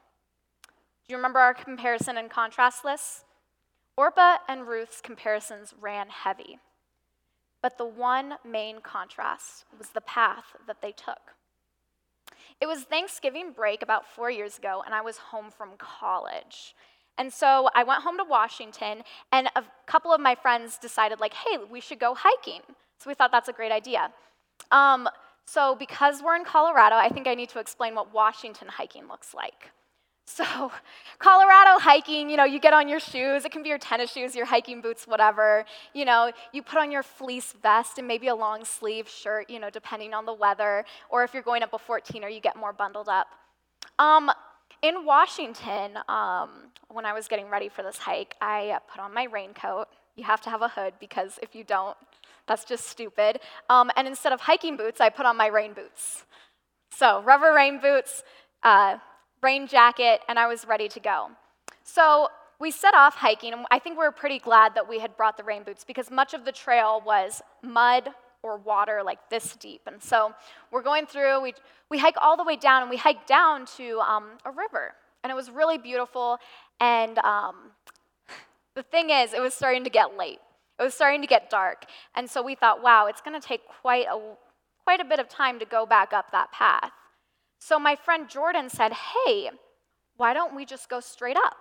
Do 0.66 0.68
you 1.08 1.16
remember 1.16 1.38
our 1.38 1.54
comparison 1.54 2.18
and 2.18 2.28
contrast 2.28 2.84
lists? 2.84 3.24
Orpah 4.00 4.38
and 4.48 4.66
Ruth's 4.66 5.02
comparisons 5.02 5.74
ran 5.78 6.08
heavy. 6.08 6.58
But 7.60 7.76
the 7.76 7.84
one 7.84 8.36
main 8.42 8.80
contrast 8.80 9.66
was 9.78 9.90
the 9.90 10.00
path 10.00 10.56
that 10.66 10.80
they 10.80 10.92
took. 10.92 11.34
It 12.62 12.66
was 12.66 12.84
Thanksgiving 12.84 13.52
break 13.52 13.82
about 13.82 14.06
four 14.06 14.30
years 14.30 14.56
ago, 14.56 14.82
and 14.86 14.94
I 14.94 15.02
was 15.02 15.18
home 15.18 15.50
from 15.50 15.72
college. 15.76 16.74
And 17.18 17.30
so 17.30 17.68
I 17.74 17.84
went 17.84 18.02
home 18.02 18.16
to 18.16 18.24
Washington, 18.24 19.02
and 19.32 19.48
a 19.54 19.64
couple 19.84 20.14
of 20.14 20.20
my 20.22 20.34
friends 20.34 20.78
decided, 20.78 21.20
like, 21.20 21.34
hey, 21.34 21.58
we 21.70 21.82
should 21.82 21.98
go 21.98 22.14
hiking. 22.14 22.62
So 23.00 23.10
we 23.10 23.12
thought 23.12 23.30
that's 23.30 23.50
a 23.50 23.52
great 23.52 23.70
idea. 23.70 24.14
Um, 24.70 25.10
so 25.44 25.76
because 25.78 26.22
we're 26.22 26.36
in 26.36 26.46
Colorado, 26.46 26.96
I 26.96 27.10
think 27.10 27.26
I 27.26 27.34
need 27.34 27.50
to 27.50 27.58
explain 27.58 27.94
what 27.94 28.14
Washington 28.14 28.68
hiking 28.68 29.08
looks 29.08 29.34
like. 29.34 29.72
So, 30.34 30.44
Colorado 31.18 31.78
hiking, 31.80 32.30
you 32.30 32.36
know, 32.36 32.44
you 32.44 32.60
get 32.60 32.72
on 32.72 32.88
your 32.88 33.00
shoes. 33.00 33.44
It 33.44 33.50
can 33.50 33.62
be 33.62 33.68
your 33.68 33.78
tennis 33.78 34.12
shoes, 34.12 34.36
your 34.36 34.46
hiking 34.46 34.80
boots, 34.80 35.06
whatever. 35.06 35.64
You 35.92 36.04
know, 36.04 36.30
you 36.52 36.62
put 36.62 36.78
on 36.78 36.92
your 36.92 37.02
fleece 37.02 37.52
vest 37.62 37.98
and 37.98 38.06
maybe 38.06 38.28
a 38.28 38.34
long 38.34 38.64
sleeve 38.64 39.08
shirt, 39.08 39.50
you 39.50 39.58
know, 39.58 39.70
depending 39.70 40.14
on 40.14 40.26
the 40.26 40.32
weather. 40.32 40.84
Or 41.08 41.24
if 41.24 41.34
you're 41.34 41.42
going 41.42 41.62
up 41.62 41.72
a 41.72 41.78
14er, 41.78 42.32
you 42.32 42.40
get 42.40 42.56
more 42.56 42.72
bundled 42.72 43.08
up. 43.08 43.26
Um, 43.98 44.30
in 44.82 45.04
Washington, 45.04 45.98
um, 46.08 46.50
when 46.88 47.04
I 47.04 47.12
was 47.12 47.28
getting 47.28 47.48
ready 47.48 47.68
for 47.68 47.82
this 47.82 47.98
hike, 47.98 48.34
I 48.40 48.78
put 48.90 49.00
on 49.00 49.12
my 49.12 49.24
raincoat. 49.24 49.88
You 50.16 50.24
have 50.24 50.40
to 50.42 50.50
have 50.50 50.62
a 50.62 50.68
hood 50.68 50.94
because 51.00 51.38
if 51.42 51.54
you 51.54 51.64
don't, 51.64 51.96
that's 52.46 52.64
just 52.64 52.86
stupid. 52.86 53.40
Um, 53.68 53.90
and 53.96 54.06
instead 54.06 54.32
of 54.32 54.40
hiking 54.40 54.76
boots, 54.76 55.00
I 55.00 55.08
put 55.08 55.26
on 55.26 55.36
my 55.36 55.48
rain 55.48 55.72
boots. 55.72 56.24
So, 56.92 57.22
rubber 57.22 57.52
rain 57.54 57.80
boots, 57.80 58.22
uh, 58.62 58.98
rain 59.42 59.66
jacket, 59.66 60.20
and 60.28 60.38
I 60.38 60.46
was 60.46 60.66
ready 60.66 60.88
to 60.88 61.00
go. 61.00 61.30
So, 61.82 62.28
we 62.60 62.70
set 62.70 62.94
off 62.94 63.14
hiking, 63.14 63.54
and 63.54 63.64
I 63.70 63.78
think 63.78 63.98
we 63.98 64.04
were 64.04 64.12
pretty 64.12 64.38
glad 64.38 64.74
that 64.74 64.86
we 64.86 64.98
had 64.98 65.16
brought 65.16 65.38
the 65.38 65.44
rain 65.44 65.62
boots 65.62 65.82
because 65.82 66.10
much 66.10 66.34
of 66.34 66.44
the 66.44 66.52
trail 66.52 67.02
was 67.04 67.40
mud 67.62 68.10
or 68.42 68.58
water 68.58 69.02
like 69.04 69.18
this 69.30 69.56
deep. 69.56 69.80
And 69.86 70.02
so 70.02 70.34
we're 70.70 70.82
going 70.82 71.06
through, 71.06 71.42
we, 71.42 71.54
we 71.90 71.98
hike 71.98 72.16
all 72.20 72.36
the 72.36 72.44
way 72.44 72.56
down, 72.56 72.82
and 72.82 72.90
we 72.90 72.98
hike 72.98 73.26
down 73.26 73.66
to 73.78 74.00
um, 74.00 74.32
a 74.44 74.50
river. 74.50 74.92
And 75.22 75.30
it 75.30 75.34
was 75.34 75.50
really 75.50 75.78
beautiful. 75.78 76.38
And 76.80 77.18
um, 77.18 77.54
the 78.74 78.82
thing 78.82 79.10
is, 79.10 79.32
it 79.32 79.40
was 79.40 79.54
starting 79.54 79.84
to 79.84 79.90
get 79.90 80.16
late. 80.16 80.38
It 80.78 80.82
was 80.82 80.94
starting 80.94 81.20
to 81.20 81.26
get 81.26 81.50
dark. 81.50 81.84
And 82.14 82.28
so 82.28 82.42
we 82.42 82.54
thought, 82.54 82.82
wow, 82.82 83.06
it's 83.06 83.20
going 83.20 83.38
to 83.38 83.46
take 83.46 83.62
quite 83.80 84.06
a, 84.06 84.18
quite 84.84 85.00
a 85.00 85.04
bit 85.04 85.18
of 85.18 85.28
time 85.28 85.58
to 85.58 85.64
go 85.64 85.84
back 85.84 86.12
up 86.12 86.30
that 86.32 86.52
path. 86.52 86.92
So 87.60 87.78
my 87.78 87.94
friend 87.94 88.28
Jordan 88.28 88.68
said, 88.70 88.92
hey, 88.92 89.50
why 90.16 90.32
don't 90.32 90.56
we 90.56 90.64
just 90.64 90.88
go 90.88 90.98
straight 90.98 91.36
up? 91.36 91.56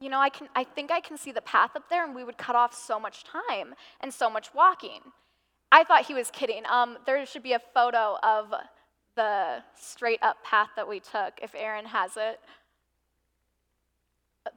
You 0.00 0.08
know, 0.08 0.18
I, 0.18 0.30
can, 0.30 0.48
I 0.56 0.64
think 0.64 0.90
I 0.90 0.98
can 0.98 1.16
see 1.16 1.30
the 1.30 1.42
path 1.42 1.76
up 1.76 1.88
there, 1.88 2.04
and 2.04 2.16
we 2.16 2.24
would 2.24 2.38
cut 2.38 2.56
off 2.56 2.74
so 2.74 2.98
much 2.98 3.22
time 3.22 3.74
and 4.00 4.12
so 4.12 4.28
much 4.28 4.52
walking. 4.54 5.00
I 5.70 5.84
thought 5.84 6.06
he 6.06 6.14
was 6.14 6.30
kidding. 6.30 6.64
Um, 6.68 6.98
there 7.06 7.24
should 7.26 7.42
be 7.42 7.52
a 7.52 7.60
photo 7.72 8.16
of 8.22 8.52
the 9.14 9.58
straight 9.78 10.18
up 10.22 10.42
path 10.42 10.70
that 10.74 10.88
we 10.88 10.98
took, 10.98 11.34
if 11.40 11.54
Aaron 11.54 11.84
has 11.84 12.16
it. 12.16 12.40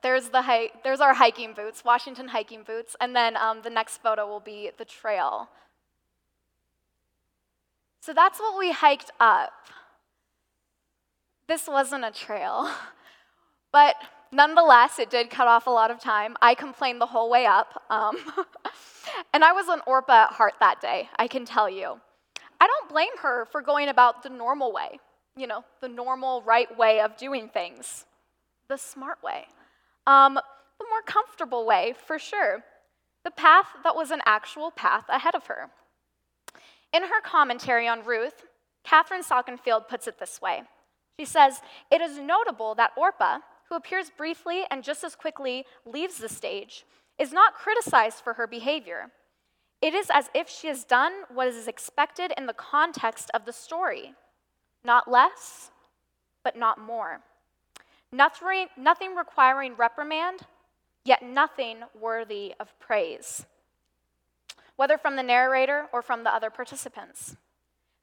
There's, 0.01 0.29
the 0.29 0.41
hike, 0.41 0.83
there's 0.83 1.01
our 1.01 1.13
hiking 1.13 1.53
boots, 1.53 1.83
Washington 1.85 2.29
hiking 2.29 2.63
boots, 2.63 2.95
and 2.99 3.15
then 3.15 3.37
um, 3.37 3.61
the 3.63 3.69
next 3.69 4.01
photo 4.01 4.25
will 4.25 4.39
be 4.39 4.71
the 4.77 4.85
trail. 4.85 5.49
So 7.99 8.13
that's 8.13 8.39
what 8.39 8.57
we 8.57 8.71
hiked 8.71 9.11
up. 9.19 9.51
This 11.47 11.67
wasn't 11.67 12.05
a 12.05 12.11
trail, 12.11 12.69
but 13.71 13.95
nonetheless, 14.31 14.99
it 14.99 15.09
did 15.09 15.29
cut 15.29 15.47
off 15.47 15.67
a 15.67 15.71
lot 15.71 15.91
of 15.91 15.99
time. 15.99 16.35
I 16.41 16.55
complained 16.55 16.99
the 16.99 17.05
whole 17.05 17.29
way 17.29 17.45
up. 17.45 17.83
Um, 17.89 18.17
And 19.33 19.43
I 19.43 19.51
was 19.51 19.67
an 19.67 19.81
Orpah 19.85 20.25
at 20.25 20.31
heart 20.31 20.55
that 20.59 20.81
day, 20.81 21.09
I 21.17 21.27
can 21.27 21.45
tell 21.45 21.69
you. 21.69 21.99
I 22.59 22.67
don't 22.67 22.89
blame 22.89 23.17
her 23.21 23.45
for 23.45 23.61
going 23.61 23.89
about 23.89 24.23
the 24.23 24.29
normal 24.29 24.71
way, 24.73 24.99
you 25.35 25.47
know, 25.47 25.63
the 25.81 25.89
normal, 25.89 26.41
right 26.41 26.75
way 26.77 27.01
of 27.01 27.17
doing 27.17 27.49
things, 27.49 28.05
the 28.67 28.77
smart 28.77 29.21
way, 29.21 29.45
um, 30.07 30.35
the 30.35 30.85
more 30.89 31.01
comfortable 31.05 31.65
way, 31.65 31.93
for 32.07 32.17
sure, 32.17 32.63
the 33.23 33.31
path 33.31 33.67
that 33.83 33.95
was 33.95 34.11
an 34.11 34.21
actual 34.25 34.71
path 34.71 35.05
ahead 35.09 35.35
of 35.35 35.47
her. 35.47 35.69
In 36.93 37.03
her 37.03 37.21
commentary 37.21 37.87
on 37.87 38.05
Ruth, 38.05 38.45
Katharine 38.83 39.23
Sakenfeld 39.23 39.87
puts 39.87 40.07
it 40.07 40.19
this 40.19 40.41
way 40.41 40.63
She 41.19 41.25
says, 41.25 41.61
It 41.91 42.01
is 42.01 42.19
notable 42.19 42.75
that 42.75 42.91
Orpah, 42.97 43.39
who 43.69 43.75
appears 43.75 44.09
briefly 44.09 44.63
and 44.69 44.83
just 44.83 45.03
as 45.03 45.15
quickly 45.15 45.65
leaves 45.85 46.17
the 46.17 46.29
stage, 46.29 46.85
is 47.17 47.31
not 47.31 47.53
criticized 47.53 48.23
for 48.23 48.33
her 48.33 48.47
behavior. 48.47 49.11
It 49.81 49.93
is 49.93 50.07
as 50.11 50.29
if 50.33 50.49
she 50.49 50.67
has 50.67 50.83
done 50.83 51.11
what 51.33 51.47
is 51.47 51.67
expected 51.67 52.33
in 52.37 52.45
the 52.45 52.53
context 52.53 53.29
of 53.33 53.45
the 53.45 53.53
story, 53.53 54.13
not 54.83 55.09
less, 55.09 55.71
but 56.43 56.57
not 56.57 56.79
more. 56.79 57.21
Nothing, 58.11 58.67
nothing 58.77 59.15
requiring 59.15 59.75
reprimand, 59.75 60.41
yet 61.03 61.21
nothing 61.23 61.83
worthy 61.99 62.53
of 62.59 62.77
praise, 62.79 63.45
whether 64.75 64.97
from 64.97 65.15
the 65.15 65.23
narrator 65.23 65.87
or 65.93 66.01
from 66.01 66.23
the 66.23 66.33
other 66.33 66.49
participants. 66.49 67.35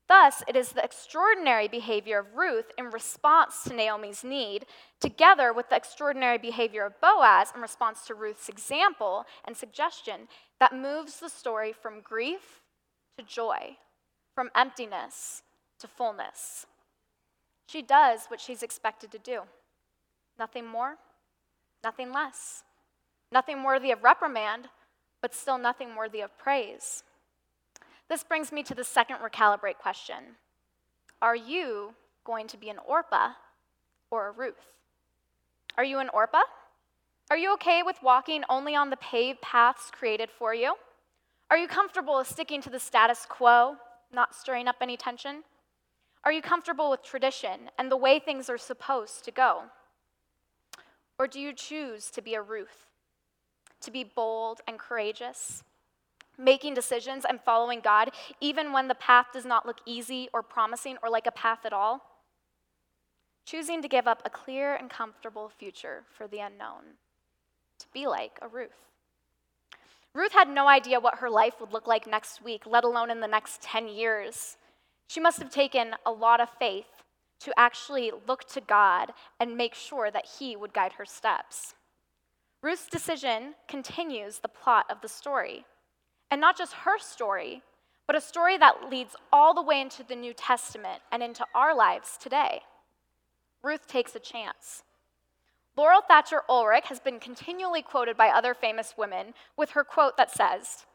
Thus, 0.09 0.43
it 0.47 0.57
is 0.57 0.73
the 0.73 0.85
extraordinary 0.85 1.69
behavior 1.69 2.19
of 2.19 2.35
Ruth 2.35 2.71
in 2.77 2.91
response 2.91 3.65
to 3.65 3.75
Naomi's 3.75 4.25
need, 4.25 4.67
together 5.01 5.53
with 5.53 5.71
the 5.71 5.77
extraordinary 5.77 6.39
behavior 6.39 6.85
of 6.85 7.01
Boaz 7.01 7.53
in 7.55 7.63
response 7.63 8.05
to 8.07 8.15
Ruth's 8.15 8.49
example 8.49 9.25
and 9.45 9.57
suggestion, 9.57 10.29
that 10.59 10.75
moves 10.75 11.19
the 11.19 11.29
story 11.29 11.73
from 11.73 12.01
grief 12.01 12.61
to 13.17 13.25
joy, 13.25 13.77
from 14.35 14.51
emptiness 14.55 15.43
to 15.79 15.89
fullness. 15.89 16.67
She 17.67 17.83
does 17.83 18.27
what 18.29 18.41
she's 18.41 18.63
expected 18.63 19.11
to 19.13 19.19
do 19.19 19.43
nothing 20.39 20.67
more, 20.67 20.97
nothing 21.85 22.13
less, 22.13 22.65
nothing 23.31 23.63
worthy 23.63 23.93
of 23.93 24.03
reprimand, 24.03 24.69
but 25.21 25.35
still 25.35 25.59
nothing 25.59 25.95
worthy 25.95 26.21
of 26.21 26.37
praise. 26.37 27.05
This 28.13 28.25
brings 28.25 28.53
me 28.53 28.63
to 28.65 28.75
the 28.75 28.85
second 28.85 29.21
recalibrate 29.25 29.79
question 29.79 30.37
Are 31.23 31.35
you 31.35 31.95
going 32.25 32.47
to 32.49 32.59
be 32.59 32.69
an 32.69 32.77
Orpah 32.87 33.31
or 34.11 34.29
a 34.29 34.33
Ruth? 34.33 34.75
Are 35.79 35.85
you 35.85 35.99
an 35.99 36.11
Orpah? 36.11 36.43
Are 37.31 37.39
you 37.39 37.55
okay 37.55 37.83
with 37.83 38.03
walking 38.03 38.45
only 38.51 38.75
on 38.75 38.91
the 38.91 38.99
paved 38.99 39.41
paths 39.41 39.91
created 39.91 40.29
for 40.31 40.53
you? 40.53 40.75
Are 41.51 41.57
you 41.57 41.67
comfortable 41.67 42.19
with 42.19 42.29
sticking 42.29 42.61
to 42.61 42.69
the 42.69 42.79
status 42.79 43.25
quo, 43.27 43.77
not 44.13 44.35
stirring 44.35 44.69
up 44.69 44.77
any 44.83 44.99
tension? 44.99 45.43
Are 46.23 46.33
you 46.33 46.43
comfortable 46.43 46.91
with 46.91 47.03
tradition 47.03 47.71
and 47.79 47.91
the 47.91 47.97
way 47.97 48.19
things 48.19 48.51
are 48.51 48.59
supposed 48.59 49.25
to 49.25 49.31
go? 49.31 49.63
Or 51.19 51.27
do 51.27 51.41
you 51.41 51.55
choose 51.55 52.11
to 52.11 52.21
be 52.21 52.35
a 52.35 52.43
Ruth, 52.43 52.89
to 53.81 53.91
be 53.91 54.05
bold 54.05 54.61
and 54.69 54.79
courageous, 54.79 55.65
making 56.43 56.75
decisions 56.75 57.25
and 57.29 57.41
following 57.41 57.81
God, 57.81 58.11
even 58.41 58.73
when 58.73 58.89
the 58.89 58.95
path 58.95 59.27
does 59.33 59.45
not 59.45 59.67
look 59.67 59.79
easy 59.87 60.29
or 60.33 60.43
promising 60.43 60.97
or 61.03 61.11
like 61.11 61.27
a 61.27 61.33
path 61.33 61.61
at 61.65 61.73
all. 61.73 62.03
Choosing 63.45 63.83
to 63.83 63.89
give 63.89 64.07
up 64.07 64.23
a 64.25 64.31
clear 64.31 64.75
and 64.75 64.89
comfortable 64.89 65.49
future 65.49 66.05
for 66.17 66.27
the 66.27 66.39
unknown. 66.39 66.97
to 67.79 67.87
be 67.93 68.07
like 68.07 68.39
a 68.41 68.47
Ruth. 68.47 68.71
Ruth 70.15 70.33
had 70.33 70.49
no 70.49 70.69
idea 70.69 71.01
what 71.01 71.19
her 71.19 71.31
life 71.31 71.55
would 71.61 71.73
look 71.73 71.89
like 71.89 72.07
next 72.07 72.45
week, 72.45 72.63
let 72.67 72.85
alone 72.85 73.11
in 73.11 73.21
the 73.21 73.27
next 73.27 73.61
10 73.63 73.89
years. 73.89 74.57
She 75.09 75.21
must 75.21 75.39
have 75.41 75.51
taken 75.51 75.97
a 76.07 76.13
lot 76.13 76.41
of 76.41 76.49
faith 76.59 77.03
to 77.41 77.53
actually 77.57 78.13
look 78.29 78.47
to 78.51 78.61
God 78.61 79.13
and 79.41 79.57
make 79.57 79.75
sure 79.75 80.11
that 80.11 80.27
He 80.39 80.55
would 80.55 80.73
guide 80.73 80.93
her 80.93 81.05
steps. 81.05 81.75
Ruth's 82.63 82.87
decision 82.87 83.55
continues 83.67 84.39
the 84.39 84.49
plot 84.49 84.87
of 84.89 85.01
the 85.01 85.09
story. 85.09 85.65
And 86.33 86.41
not 86.41 86.57
just 86.57 86.73
her 86.73 86.99
story, 86.99 87.61
but 88.07 88.17
a 88.17 88.21
story 88.23 88.57
that 88.57 88.89
leads 88.91 89.15
all 89.31 89.53
the 89.53 89.61
way 89.61 89.83
into 89.83 90.03
the 90.03 90.17
New 90.17 90.33
Testament 90.33 91.03
and 91.13 91.23
into 91.23 91.45
our 91.55 91.77
lives 91.77 92.17
today. 92.19 92.63
Ruth 93.63 93.87
takes 93.87 94.17
a 94.17 94.19
chance. 94.19 94.83
Laurel 95.77 96.01
Thatcher 96.01 96.41
Ulrich 96.49 96.87
has 96.87 97.01
been 97.01 97.21
continually 97.21 97.83
quoted 97.83 98.17
by 98.17 98.29
other 98.29 98.55
famous 98.55 98.95
women 98.97 99.35
with 99.59 99.73
her 99.73 99.85
quote 99.85 100.17
that 100.17 100.31
says, 100.31 100.87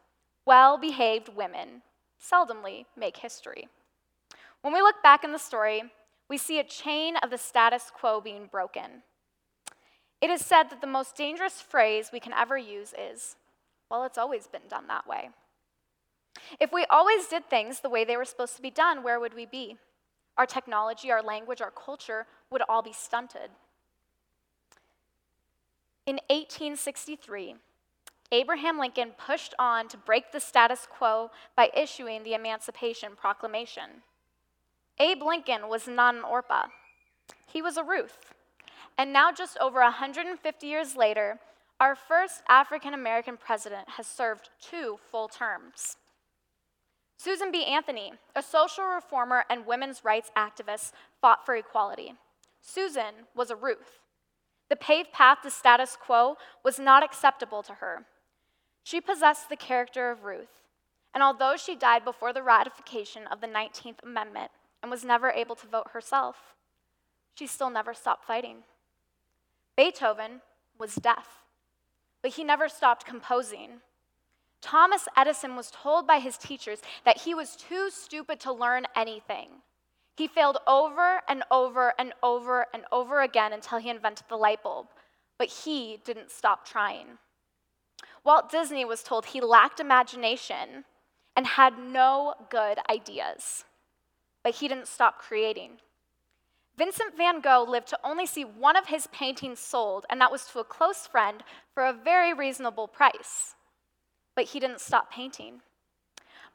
Well 0.44 0.76
behaved 0.76 1.30
women 1.36 1.84
seldomly 2.20 2.86
make 2.98 3.18
history. 3.18 3.68
When 4.64 4.74
we 4.74 4.82
look 4.82 5.04
back 5.04 5.24
in 5.24 5.34
the 5.34 5.38
story, 5.38 5.84
we 6.28 6.40
see 6.40 6.60
a 6.60 6.64
chain 6.64 7.16
of 7.18 7.30
the 7.30 7.38
status 7.38 7.92
quo 7.94 8.20
being 8.20 8.48
broken. 8.52 9.04
It 10.20 10.32
is 10.32 10.44
said 10.44 10.72
that 10.72 10.82
the 10.82 10.88
most 10.88 11.16
dangerous 11.16 11.62
phrase 11.62 12.10
we 12.12 12.20
can 12.20 12.34
ever 12.34 12.58
use 12.58 12.96
is, 13.00 13.36
Well, 13.90 14.04
it's 14.04 14.18
always 14.18 14.48
been 14.48 14.68
done 14.70 14.88
that 14.88 15.08
way. 15.08 15.30
If 16.60 16.72
we 16.72 16.86
always 16.90 17.28
did 17.28 17.50
things 17.50 17.80
the 17.80 17.90
way 17.90 18.04
they 18.06 18.18
were 18.18 18.26
supposed 18.26 18.56
to 18.56 18.62
be 18.62 18.70
done, 18.70 19.04
where 19.04 19.20
would 19.20 19.34
we 19.34 19.46
be? 19.46 19.78
Our 20.38 20.46
technology, 20.46 21.12
our 21.12 21.24
language, 21.24 21.62
our 21.62 21.72
culture 21.72 22.28
would 22.52 22.62
all 22.70 22.84
be 22.84 22.94
stunted. 22.94 23.50
In 26.06 26.16
1863, 26.30 27.56
Abraham 28.32 28.78
Lincoln 28.78 29.12
pushed 29.18 29.54
on 29.58 29.88
to 29.88 29.98
break 29.98 30.32
the 30.32 30.40
status 30.40 30.88
quo 30.90 31.32
by 31.56 31.70
issuing 31.76 32.24
the 32.24 32.34
Emancipation 32.34 33.12
Proclamation. 33.16 34.04
Abe 35.00 35.22
Lincoln 35.22 35.70
was 35.70 35.88
not 35.88 36.16
an 36.16 36.24
Orpah, 36.24 36.68
he 37.46 37.62
was 37.62 37.78
a 37.78 37.84
Ruth. 37.84 38.34
And 38.98 39.14
now, 39.14 39.32
just 39.32 39.58
over 39.60 39.80
150 39.80 40.68
years 40.68 40.96
later, 40.96 41.40
our 41.80 41.96
first 41.96 42.42
African 42.50 42.94
American 42.94 43.38
president 43.38 43.90
has 43.98 44.08
served 44.08 44.50
two 44.60 44.98
full 45.12 45.28
terms. 45.28 45.98
Susan 47.18 47.52
B. 47.52 47.66
Anthony, 47.66 48.14
a 48.36 48.44
social 48.44 48.86
reformer 48.86 49.44
and 49.50 49.66
women's 49.66 50.04
rights 50.04 50.32
activist, 50.38 50.92
fought 51.20 51.46
for 51.46 51.56
equality. 51.56 52.14
Susan 52.62 53.26
was 53.36 53.50
a 53.50 53.56
Ruth. 53.56 54.00
The 54.70 54.76
paved 54.76 55.12
path 55.12 55.40
to 55.44 55.50
status 55.50 55.98
quo 56.00 56.36
was 56.64 56.80
not 56.80 57.04
acceptable 57.04 57.64
to 57.64 57.74
her. 57.76 58.06
She 58.84 59.02
possessed 59.02 59.50
the 59.50 59.56
character 59.56 60.12
of 60.12 60.24
Ruth, 60.24 60.62
and 61.14 61.24
although 61.24 61.56
she 61.58 61.76
died 61.76 62.06
before 62.06 62.34
the 62.34 62.44
ratification 62.44 63.24
of 63.28 63.42
the 63.42 63.48
19th 63.48 64.04
Amendment 64.04 64.52
and 64.82 64.92
was 64.92 65.04
never 65.04 65.30
able 65.30 65.56
to 65.56 65.68
vote 65.68 65.92
herself, 65.94 66.56
she 67.34 67.48
still 67.48 67.70
never 67.70 67.94
stopped 67.94 68.26
fighting. 68.26 68.58
Beethoven 69.76 70.42
was 70.80 70.96
deaf, 70.96 71.44
but 72.28 72.34
he 72.34 72.44
never 72.44 72.68
stopped 72.68 73.06
composing. 73.06 73.80
Thomas 74.60 75.08
Edison 75.16 75.56
was 75.56 75.72
told 75.72 76.06
by 76.06 76.20
his 76.20 76.38
teachers 76.38 76.82
that 77.06 77.22
he 77.22 77.34
was 77.34 77.56
too 77.56 77.90
stupid 77.90 78.38
to 78.42 78.52
learn 78.52 78.86
anything. 78.98 79.48
He 80.18 80.28
failed 80.28 80.58
over 80.68 81.22
and 81.30 81.44
over 81.50 81.94
and 81.98 82.12
over 82.22 82.66
and 82.74 82.84
over 82.92 83.22
again 83.22 83.54
until 83.54 83.78
he 83.78 83.90
invented 83.90 84.26
the 84.28 84.36
light 84.36 84.62
bulb, 84.62 84.88
but 85.38 85.48
he 85.48 86.02
didn't 86.04 86.30
stop 86.30 86.68
trying. 86.68 87.18
Walt 88.26 88.52
Disney 88.52 88.84
was 88.84 89.04
told 89.04 89.28
he 89.28 89.40
lacked 89.40 89.80
imagination 89.80 90.84
and 91.34 91.48
had 91.48 91.80
no 91.80 92.34
good 92.50 92.78
ideas, 92.90 93.64
but 94.44 94.56
he 94.56 94.68
didn't 94.68 94.90
stop 94.90 95.18
creating. 95.18 95.78
Vincent 96.78 97.18
van 97.18 97.42
Gogh 97.42 97.66
lived 97.68 97.88
to 97.88 98.00
only 98.04 98.26
see 98.26 98.44
one 98.44 98.76
of 98.76 98.88
his 98.88 99.08
paintings 99.08 99.60
sold, 99.60 100.06
and 100.10 100.22
that 100.22 100.32
was 100.32 100.46
to 100.46 100.60
a 100.60 100.64
close 100.64 101.08
friend 101.08 101.44
for 101.74 101.86
a 101.86 101.94
very 101.94 102.34
reasonable 102.34 102.88
price 102.88 103.56
but 104.38 104.46
he 104.46 104.60
didn't 104.60 104.80
stop 104.80 105.12
painting. 105.12 105.62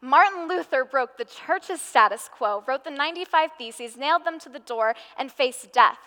Martin 0.00 0.46
Luther 0.46 0.84
broke 0.84 1.18
the 1.18 1.24
church's 1.24 1.80
status 1.80 2.30
quo, 2.32 2.62
wrote 2.66 2.84
the 2.84 2.90
95 2.90 3.50
Theses, 3.58 3.96
nailed 3.96 4.24
them 4.24 4.38
to 4.38 4.48
the 4.48 4.60
door, 4.60 4.94
and 5.18 5.32
faced 5.32 5.72
death, 5.72 5.98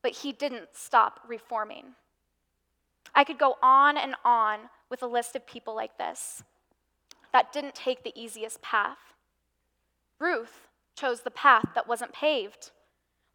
but 0.00 0.12
he 0.12 0.30
didn't 0.30 0.68
stop 0.74 1.20
reforming. 1.26 1.96
I 3.16 3.24
could 3.24 3.36
go 3.36 3.56
on 3.60 3.98
and 3.98 4.14
on 4.24 4.70
with 4.88 5.02
a 5.02 5.08
list 5.08 5.34
of 5.34 5.44
people 5.44 5.74
like 5.74 5.98
this 5.98 6.44
that 7.32 7.52
didn't 7.52 7.74
take 7.74 8.04
the 8.04 8.12
easiest 8.14 8.62
path. 8.62 8.98
Ruth 10.20 10.68
chose 10.96 11.22
the 11.22 11.30
path 11.32 11.66
that 11.74 11.88
wasn't 11.88 12.12
paved. 12.12 12.70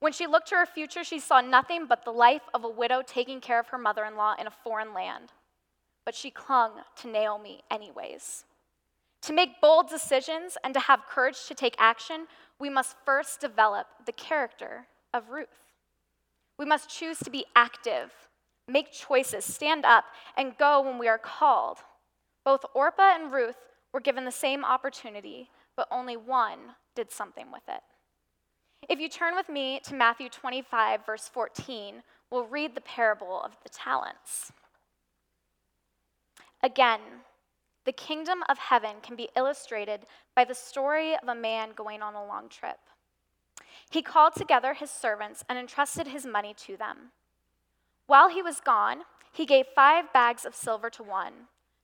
When 0.04 0.12
she 0.12 0.28
looked 0.28 0.50
to 0.50 0.56
her 0.56 0.66
future, 0.66 1.06
she 1.06 1.20
saw 1.20 1.40
nothing 1.40 1.86
but 1.88 2.04
the 2.04 2.12
life 2.12 2.42
of 2.54 2.66
a 2.66 2.70
widow 2.70 3.02
taking 3.06 3.40
care 3.40 3.60
of 3.60 3.70
her 3.70 3.78
mother 3.78 4.04
in 4.04 4.18
law 4.18 4.36
in 4.38 4.48
a 4.48 4.52
foreign 4.52 4.94
land 4.94 5.32
but 6.06 6.16
she 6.16 6.30
clung 6.30 6.72
to 6.98 7.08
Naomi 7.08 7.64
anyways. 7.72 8.46
To 9.24 9.34
make 9.34 9.62
bold 9.62 9.90
decisions 9.90 10.58
and 10.64 10.74
to 10.74 10.80
have 10.82 11.06
courage 11.10 11.46
to 11.48 11.56
take 11.56 11.76
action, 11.80 12.28
we 12.60 12.70
must 12.70 12.98
first 13.06 13.40
develop 13.40 13.88
the 14.06 14.12
character 14.12 14.88
of 15.14 15.30
Ruth. 15.30 15.48
We 16.60 16.66
must 16.66 16.90
choose 16.90 17.20
to 17.20 17.30
be 17.30 17.46
active, 17.56 18.12
make 18.68 18.92
choices, 18.92 19.46
stand 19.46 19.86
up, 19.86 20.06
and 20.38 20.58
go 20.58 20.82
when 20.82 20.98
we 20.98 21.08
are 21.08 21.18
called. 21.18 21.78
Both 22.44 22.66
Orpah 22.74 23.16
and 23.16 23.32
Ruth 23.32 23.58
were 23.94 24.02
given 24.02 24.26
the 24.26 24.32
same 24.32 24.66
opportunity, 24.66 25.50
but 25.78 25.88
only 25.90 26.18
one 26.18 26.60
did 26.96 27.12
something 27.12 27.52
with 27.52 27.64
it. 27.70 27.82
If 28.90 29.00
you 29.00 29.08
turn 29.08 29.36
with 29.36 29.50
me 29.50 29.80
to 29.86 29.94
Matthew 29.94 30.30
25, 30.30 31.06
verse 31.06 31.30
14, 31.30 32.04
we'll 32.30 32.46
read 32.46 32.76
the 32.76 32.82
parable 32.82 33.42
of 33.42 33.58
the 33.64 33.70
talents. 33.70 34.52
Again, 36.62 37.00
the 37.86 37.92
kingdom 37.92 38.44
of 38.50 38.58
heaven 38.58 38.96
can 39.02 39.16
be 39.16 39.30
illustrated 39.36 40.02
by 40.36 40.46
the 40.46 40.56
story 40.56 41.14
of 41.14 41.28
a 41.28 41.36
man 41.36 41.72
going 41.76 42.02
on 42.02 42.14
a 42.14 42.26
long 42.26 42.50
trip. 42.50 42.80
He 43.90 44.02
called 44.02 44.36
together 44.36 44.74
his 44.74 44.90
servants 44.90 45.44
and 45.48 45.58
entrusted 45.58 46.08
his 46.08 46.26
money 46.26 46.54
to 46.66 46.78
them. 46.78 47.12
While 48.08 48.30
he 48.30 48.42
was 48.42 48.60
gone, 48.60 49.02
he 49.32 49.46
gave 49.46 49.66
five 49.76 50.12
bags 50.14 50.46
of 50.46 50.56
silver 50.56 50.90
to 50.92 51.04
one, 51.04 51.34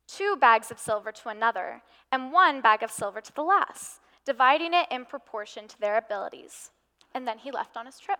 two 0.07 0.35
bags 0.39 0.71
of 0.71 0.79
silver 0.79 1.11
to 1.11 1.29
another, 1.29 1.81
and 2.11 2.31
one 2.31 2.61
bag 2.61 2.83
of 2.83 2.91
silver 2.91 3.21
to 3.21 3.33
the 3.33 3.41
last, 3.41 3.99
dividing 4.25 4.73
it 4.73 4.87
in 4.91 5.05
proportion 5.05 5.67
to 5.67 5.79
their 5.79 5.97
abilities. 5.97 6.71
And 7.13 7.27
then 7.27 7.39
he 7.39 7.51
left 7.51 7.75
on 7.75 7.85
his 7.85 7.99
trip. 7.99 8.19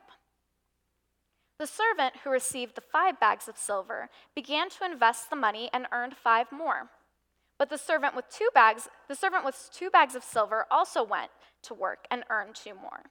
The 1.59 1.67
servant 1.67 2.15
who 2.23 2.29
received 2.29 2.75
the 2.75 2.81
five 2.81 3.19
bags 3.19 3.47
of 3.47 3.57
silver 3.57 4.09
began 4.33 4.69
to 4.69 4.85
invest 4.85 5.29
the 5.29 5.35
money 5.35 5.69
and 5.73 5.87
earned 5.91 6.15
five 6.15 6.51
more. 6.51 6.89
But 7.57 7.69
the 7.69 7.77
servant 7.77 8.15
with 8.15 8.29
two 8.29 8.47
bags, 8.53 8.87
the 9.09 9.15
servant 9.15 9.43
with 9.43 9.69
two 9.73 9.89
bags 9.89 10.15
of 10.15 10.23
silver 10.23 10.65
also 10.71 11.03
went 11.03 11.31
to 11.63 11.73
work 11.73 12.05
and 12.09 12.23
earned 12.29 12.55
two 12.55 12.73
more. 12.73 13.03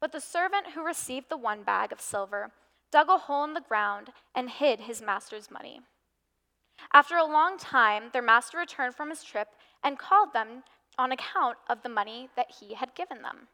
But 0.00 0.12
the 0.12 0.20
servant 0.20 0.72
who 0.74 0.84
received 0.84 1.30
the 1.30 1.38
one 1.38 1.62
bag 1.62 1.92
of 1.92 2.00
silver 2.00 2.50
dug 2.92 3.08
a 3.08 3.16
hole 3.16 3.44
in 3.44 3.54
the 3.54 3.62
ground 3.62 4.10
and 4.34 4.50
hid 4.50 4.80
his 4.80 5.00
master's 5.00 5.50
money. 5.50 5.80
After 6.92 7.16
a 7.16 7.24
long 7.24 7.56
time, 7.56 8.10
their 8.12 8.20
master 8.22 8.58
returned 8.58 8.94
from 8.94 9.08
his 9.08 9.24
trip 9.24 9.48
and 9.82 9.98
called 9.98 10.34
them 10.34 10.62
on 10.98 11.10
account 11.10 11.56
of 11.68 11.82
the 11.82 11.88
money 11.88 12.28
that 12.36 12.56
he 12.60 12.74
had 12.74 12.94
given 12.94 13.22
them. 13.22 13.48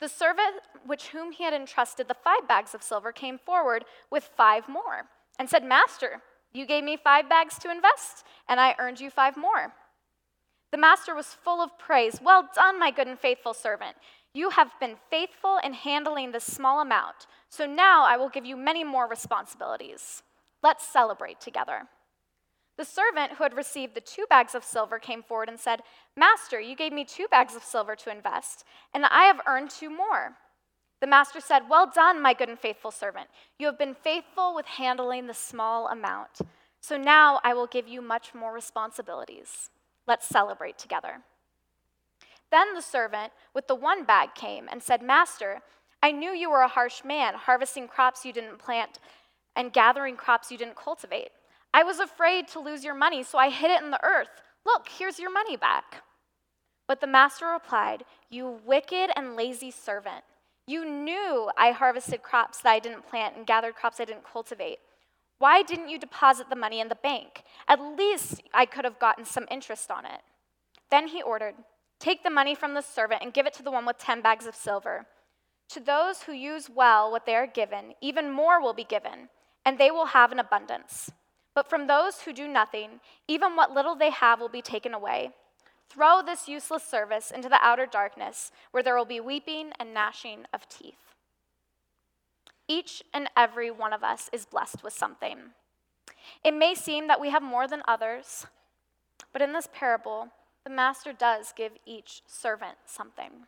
The 0.00 0.08
servant 0.08 0.62
which 0.86 1.08
whom 1.08 1.32
he 1.32 1.44
had 1.44 1.52
entrusted 1.52 2.08
the 2.08 2.14
five 2.14 2.48
bags 2.48 2.74
of 2.74 2.82
silver 2.82 3.12
came 3.12 3.38
forward 3.38 3.84
with 4.10 4.30
five 4.36 4.68
more 4.68 5.06
and 5.38 5.48
said, 5.48 5.62
Master, 5.62 6.22
you 6.52 6.66
gave 6.66 6.82
me 6.84 6.96
five 6.96 7.28
bags 7.28 7.58
to 7.58 7.70
invest, 7.70 8.24
and 8.48 8.58
I 8.58 8.74
earned 8.78 9.00
you 9.00 9.10
five 9.10 9.36
more. 9.36 9.72
The 10.72 10.78
master 10.78 11.14
was 11.14 11.26
full 11.26 11.60
of 11.60 11.78
praise. 11.78 12.20
Well 12.22 12.48
done, 12.54 12.78
my 12.78 12.90
good 12.90 13.06
and 13.06 13.18
faithful 13.18 13.54
servant. 13.54 13.96
You 14.32 14.50
have 14.50 14.70
been 14.80 14.96
faithful 15.10 15.58
in 15.62 15.74
handling 15.74 16.32
this 16.32 16.44
small 16.44 16.80
amount, 16.80 17.26
so 17.48 17.66
now 17.66 18.04
I 18.04 18.16
will 18.16 18.28
give 18.28 18.46
you 18.46 18.56
many 18.56 18.84
more 18.84 19.08
responsibilities. 19.08 20.22
Let's 20.62 20.86
celebrate 20.86 21.40
together. 21.40 21.88
The 22.80 22.86
servant 22.86 23.32
who 23.32 23.42
had 23.42 23.58
received 23.58 23.94
the 23.94 24.00
two 24.00 24.24
bags 24.30 24.54
of 24.54 24.64
silver 24.64 24.98
came 24.98 25.22
forward 25.22 25.50
and 25.50 25.60
said, 25.60 25.82
Master, 26.16 26.58
you 26.58 26.74
gave 26.74 26.94
me 26.94 27.04
two 27.04 27.26
bags 27.30 27.54
of 27.54 27.62
silver 27.62 27.94
to 27.94 28.10
invest, 28.10 28.64
and 28.94 29.04
I 29.04 29.24
have 29.24 29.42
earned 29.46 29.68
two 29.68 29.90
more. 29.90 30.32
The 31.02 31.06
master 31.06 31.42
said, 31.42 31.68
Well 31.68 31.92
done, 31.94 32.22
my 32.22 32.32
good 32.32 32.48
and 32.48 32.58
faithful 32.58 32.90
servant. 32.90 33.28
You 33.58 33.66
have 33.66 33.78
been 33.78 33.92
faithful 33.92 34.54
with 34.54 34.64
handling 34.64 35.26
the 35.26 35.34
small 35.34 35.88
amount. 35.88 36.38
So 36.80 36.96
now 36.96 37.38
I 37.44 37.52
will 37.52 37.66
give 37.66 37.86
you 37.86 38.00
much 38.00 38.34
more 38.34 38.54
responsibilities. 38.54 39.68
Let's 40.06 40.26
celebrate 40.26 40.78
together. 40.78 41.20
Then 42.50 42.72
the 42.72 42.80
servant 42.80 43.34
with 43.52 43.68
the 43.68 43.74
one 43.74 44.04
bag 44.04 44.34
came 44.34 44.68
and 44.72 44.82
said, 44.82 45.02
Master, 45.02 45.60
I 46.02 46.12
knew 46.12 46.30
you 46.30 46.50
were 46.50 46.62
a 46.62 46.68
harsh 46.68 47.04
man, 47.04 47.34
harvesting 47.34 47.88
crops 47.88 48.24
you 48.24 48.32
didn't 48.32 48.58
plant 48.58 49.00
and 49.54 49.70
gathering 49.70 50.16
crops 50.16 50.50
you 50.50 50.56
didn't 50.56 50.76
cultivate. 50.76 51.28
I 51.72 51.82
was 51.84 52.00
afraid 52.00 52.48
to 52.48 52.60
lose 52.60 52.84
your 52.84 52.94
money, 52.94 53.22
so 53.22 53.38
I 53.38 53.50
hid 53.50 53.70
it 53.70 53.82
in 53.82 53.90
the 53.90 54.04
earth. 54.04 54.42
Look, 54.64 54.88
here's 54.88 55.18
your 55.18 55.32
money 55.32 55.56
back. 55.56 56.02
But 56.86 57.00
the 57.00 57.06
master 57.06 57.46
replied, 57.46 58.04
You 58.28 58.58
wicked 58.64 59.10
and 59.16 59.36
lazy 59.36 59.70
servant. 59.70 60.24
You 60.66 60.84
knew 60.84 61.50
I 61.56 61.70
harvested 61.70 62.22
crops 62.22 62.60
that 62.60 62.70
I 62.70 62.78
didn't 62.78 63.08
plant 63.08 63.36
and 63.36 63.46
gathered 63.46 63.74
crops 63.74 64.00
I 64.00 64.04
didn't 64.04 64.30
cultivate. 64.30 64.78
Why 65.38 65.62
didn't 65.62 65.88
you 65.88 65.98
deposit 65.98 66.50
the 66.50 66.56
money 66.56 66.80
in 66.80 66.88
the 66.88 66.96
bank? 66.96 67.44
At 67.66 67.80
least 67.80 68.42
I 68.52 68.66
could 68.66 68.84
have 68.84 68.98
gotten 68.98 69.24
some 69.24 69.46
interest 69.50 69.90
on 69.90 70.04
it. 70.04 70.20
Then 70.90 71.08
he 71.08 71.22
ordered, 71.22 71.54
Take 71.98 72.24
the 72.24 72.30
money 72.30 72.54
from 72.54 72.74
the 72.74 72.82
servant 72.82 73.22
and 73.22 73.32
give 73.32 73.46
it 73.46 73.54
to 73.54 73.62
the 73.62 73.70
one 73.70 73.86
with 73.86 73.98
10 73.98 74.20
bags 74.20 74.46
of 74.46 74.54
silver. 74.54 75.06
To 75.70 75.80
those 75.80 76.22
who 76.22 76.32
use 76.32 76.68
well 76.68 77.10
what 77.10 77.26
they 77.26 77.36
are 77.36 77.46
given, 77.46 77.94
even 78.00 78.32
more 78.32 78.60
will 78.60 78.74
be 78.74 78.84
given, 78.84 79.28
and 79.64 79.78
they 79.78 79.90
will 79.90 80.06
have 80.06 80.32
an 80.32 80.40
abundance. 80.40 81.10
But 81.54 81.68
from 81.68 81.86
those 81.86 82.22
who 82.22 82.32
do 82.32 82.46
nothing, 82.46 83.00
even 83.26 83.56
what 83.56 83.72
little 83.72 83.94
they 83.94 84.10
have 84.10 84.40
will 84.40 84.48
be 84.48 84.62
taken 84.62 84.94
away. 84.94 85.30
Throw 85.88 86.22
this 86.22 86.48
useless 86.48 86.84
service 86.84 87.30
into 87.30 87.48
the 87.48 87.58
outer 87.60 87.86
darkness, 87.86 88.52
where 88.70 88.82
there 88.82 88.96
will 88.96 89.04
be 89.04 89.20
weeping 89.20 89.72
and 89.78 89.92
gnashing 89.92 90.46
of 90.54 90.68
teeth. 90.68 91.14
Each 92.68 93.02
and 93.12 93.28
every 93.36 93.70
one 93.70 93.92
of 93.92 94.04
us 94.04 94.30
is 94.32 94.46
blessed 94.46 94.84
with 94.84 94.92
something. 94.92 95.38
It 96.44 96.54
may 96.54 96.76
seem 96.76 97.08
that 97.08 97.20
we 97.20 97.30
have 97.30 97.42
more 97.42 97.66
than 97.66 97.82
others, 97.88 98.46
but 99.32 99.42
in 99.42 99.52
this 99.52 99.68
parable, 99.72 100.28
the 100.62 100.70
master 100.70 101.12
does 101.12 101.52
give 101.56 101.72
each 101.84 102.22
servant 102.26 102.76
something. 102.84 103.46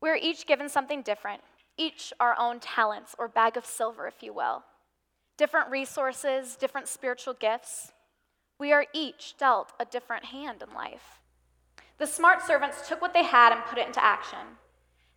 We 0.00 0.10
are 0.10 0.16
each 0.16 0.46
given 0.46 0.68
something 0.68 1.02
different, 1.02 1.42
each 1.76 2.12
our 2.20 2.38
own 2.38 2.60
talents 2.60 3.16
or 3.18 3.26
bag 3.26 3.56
of 3.56 3.66
silver, 3.66 4.06
if 4.06 4.22
you 4.22 4.32
will 4.32 4.62
different 5.40 5.70
resources, 5.70 6.54
different 6.54 6.86
spiritual 6.86 7.32
gifts. 7.32 7.92
We 8.58 8.74
are 8.74 8.84
each 8.92 9.38
dealt 9.38 9.72
a 9.80 9.86
different 9.86 10.26
hand 10.26 10.62
in 10.62 10.74
life. 10.74 11.18
The 11.96 12.06
smart 12.06 12.42
servants 12.42 12.86
took 12.86 13.00
what 13.00 13.14
they 13.14 13.22
had 13.22 13.50
and 13.50 13.64
put 13.64 13.78
it 13.78 13.86
into 13.86 14.04
action. 14.04 14.58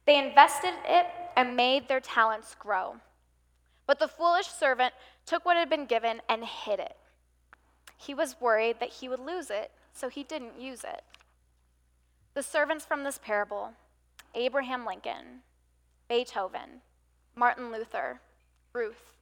They 0.06 0.18
invested 0.18 0.76
it 0.86 1.08
and 1.36 1.58
made 1.58 1.90
their 1.90 2.00
talents 2.00 2.56
grow. 2.58 2.96
But 3.86 4.00
the 4.00 4.08
foolish 4.08 4.48
servant 4.48 4.94
took 5.26 5.44
what 5.44 5.58
had 5.58 5.70
been 5.70 5.88
given 5.88 6.22
and 6.30 6.46
hid 6.46 6.80
it. 6.80 6.96
He 7.98 8.14
was 8.14 8.40
worried 8.40 8.78
that 8.80 8.94
he 8.94 9.10
would 9.10 9.20
lose 9.20 9.50
it, 9.50 9.72
so 9.92 10.08
he 10.08 10.24
didn't 10.24 10.58
use 10.58 10.86
it. 10.86 11.04
The 12.34 12.44
servants 12.44 12.86
from 12.86 13.04
this 13.04 13.20
parable 13.22 13.74
Abraham 14.36 14.86
Lincoln, 14.86 15.42
Beethoven, 16.08 16.80
Martin 17.36 17.74
Luther, 17.74 18.22
Ruth, 18.72 19.14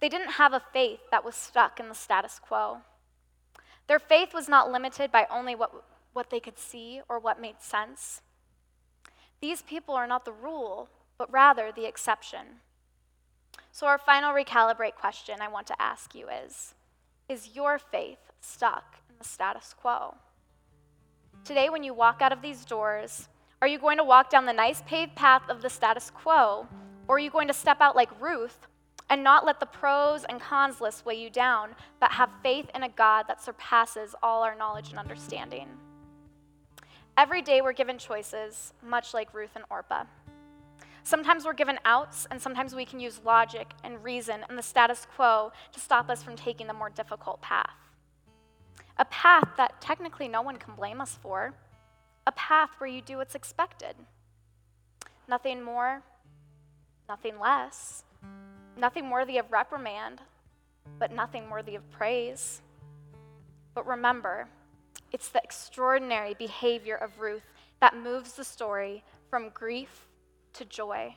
they 0.00 0.08
didn't 0.08 0.32
have 0.32 0.52
a 0.52 0.62
faith 0.72 1.00
that 1.10 1.24
was 1.24 1.34
stuck 1.34 1.78
in 1.78 1.88
the 1.88 1.94
status 1.94 2.40
quo. 2.42 2.78
Their 3.86 3.98
faith 3.98 4.32
was 4.32 4.48
not 4.48 4.70
limited 4.70 5.12
by 5.12 5.26
only 5.30 5.54
what, 5.54 5.84
what 6.12 6.30
they 6.30 6.40
could 6.40 6.58
see 6.58 7.00
or 7.08 7.18
what 7.18 7.40
made 7.40 7.60
sense. 7.60 8.22
These 9.40 9.62
people 9.62 9.94
are 9.94 10.06
not 10.06 10.24
the 10.24 10.32
rule, 10.32 10.88
but 11.18 11.32
rather 11.32 11.70
the 11.70 11.86
exception. 11.86 12.60
So, 13.72 13.86
our 13.86 13.98
final 13.98 14.32
recalibrate 14.32 14.94
question 14.94 15.40
I 15.40 15.48
want 15.48 15.66
to 15.68 15.82
ask 15.82 16.14
you 16.14 16.28
is 16.28 16.74
Is 17.28 17.54
your 17.54 17.78
faith 17.78 18.18
stuck 18.40 18.96
in 19.08 19.16
the 19.18 19.24
status 19.24 19.74
quo? 19.78 20.14
Today, 21.44 21.68
when 21.68 21.82
you 21.82 21.94
walk 21.94 22.20
out 22.20 22.32
of 22.32 22.42
these 22.42 22.64
doors, 22.64 23.28
are 23.62 23.68
you 23.68 23.78
going 23.78 23.98
to 23.98 24.04
walk 24.04 24.30
down 24.30 24.46
the 24.46 24.52
nice 24.52 24.82
paved 24.86 25.14
path 25.14 25.42
of 25.48 25.62
the 25.62 25.70
status 25.70 26.10
quo, 26.10 26.66
or 27.08 27.16
are 27.16 27.20
you 27.20 27.30
going 27.30 27.48
to 27.48 27.54
step 27.54 27.80
out 27.80 27.96
like 27.96 28.20
Ruth 28.20 28.66
and 29.10 29.24
not 29.24 29.44
let 29.44 29.58
the 29.58 29.66
pros 29.66 30.24
and 30.24 30.40
cons 30.40 30.80
list 30.80 31.04
weigh 31.04 31.20
you 31.20 31.28
down, 31.28 31.70
but 31.98 32.12
have 32.12 32.30
faith 32.44 32.70
in 32.74 32.84
a 32.84 32.88
God 32.88 33.24
that 33.26 33.42
surpasses 33.42 34.14
all 34.22 34.44
our 34.44 34.54
knowledge 34.54 34.90
and 34.90 34.98
understanding. 34.98 35.68
Every 37.18 37.42
day 37.42 37.60
we're 37.60 37.72
given 37.72 37.98
choices, 37.98 38.72
much 38.82 39.12
like 39.12 39.34
Ruth 39.34 39.50
and 39.56 39.64
Orpah. 39.68 40.04
Sometimes 41.02 41.44
we're 41.44 41.54
given 41.54 41.80
outs, 41.84 42.28
and 42.30 42.40
sometimes 42.40 42.74
we 42.74 42.84
can 42.84 43.00
use 43.00 43.20
logic 43.24 43.72
and 43.82 44.02
reason 44.04 44.44
and 44.48 44.56
the 44.56 44.62
status 44.62 45.08
quo 45.16 45.50
to 45.72 45.80
stop 45.80 46.08
us 46.08 46.22
from 46.22 46.36
taking 46.36 46.68
the 46.68 46.72
more 46.72 46.88
difficult 46.88 47.42
path. 47.42 47.74
A 48.96 49.04
path 49.06 49.48
that 49.56 49.80
technically 49.80 50.28
no 50.28 50.40
one 50.40 50.56
can 50.56 50.74
blame 50.74 51.00
us 51.00 51.18
for, 51.20 51.54
a 52.26 52.32
path 52.32 52.70
where 52.78 52.88
you 52.88 53.02
do 53.02 53.16
what's 53.16 53.34
expected. 53.34 53.96
Nothing 55.26 55.62
more, 55.62 56.02
nothing 57.08 57.40
less 57.40 58.04
nothing 58.80 59.10
worthy 59.10 59.38
of 59.38 59.52
reprimand, 59.52 60.20
but 60.98 61.12
nothing 61.12 61.50
worthy 61.50 61.74
of 61.74 61.88
praise. 61.90 62.62
But 63.74 63.86
remember, 63.86 64.48
it's 65.12 65.28
the 65.28 65.42
extraordinary 65.42 66.34
behavior 66.34 66.96
of 66.96 67.20
Ruth 67.20 67.44
that 67.80 67.96
moves 67.96 68.32
the 68.32 68.44
story 68.44 69.04
from 69.28 69.50
grief 69.50 70.08
to 70.54 70.64
joy, 70.64 71.14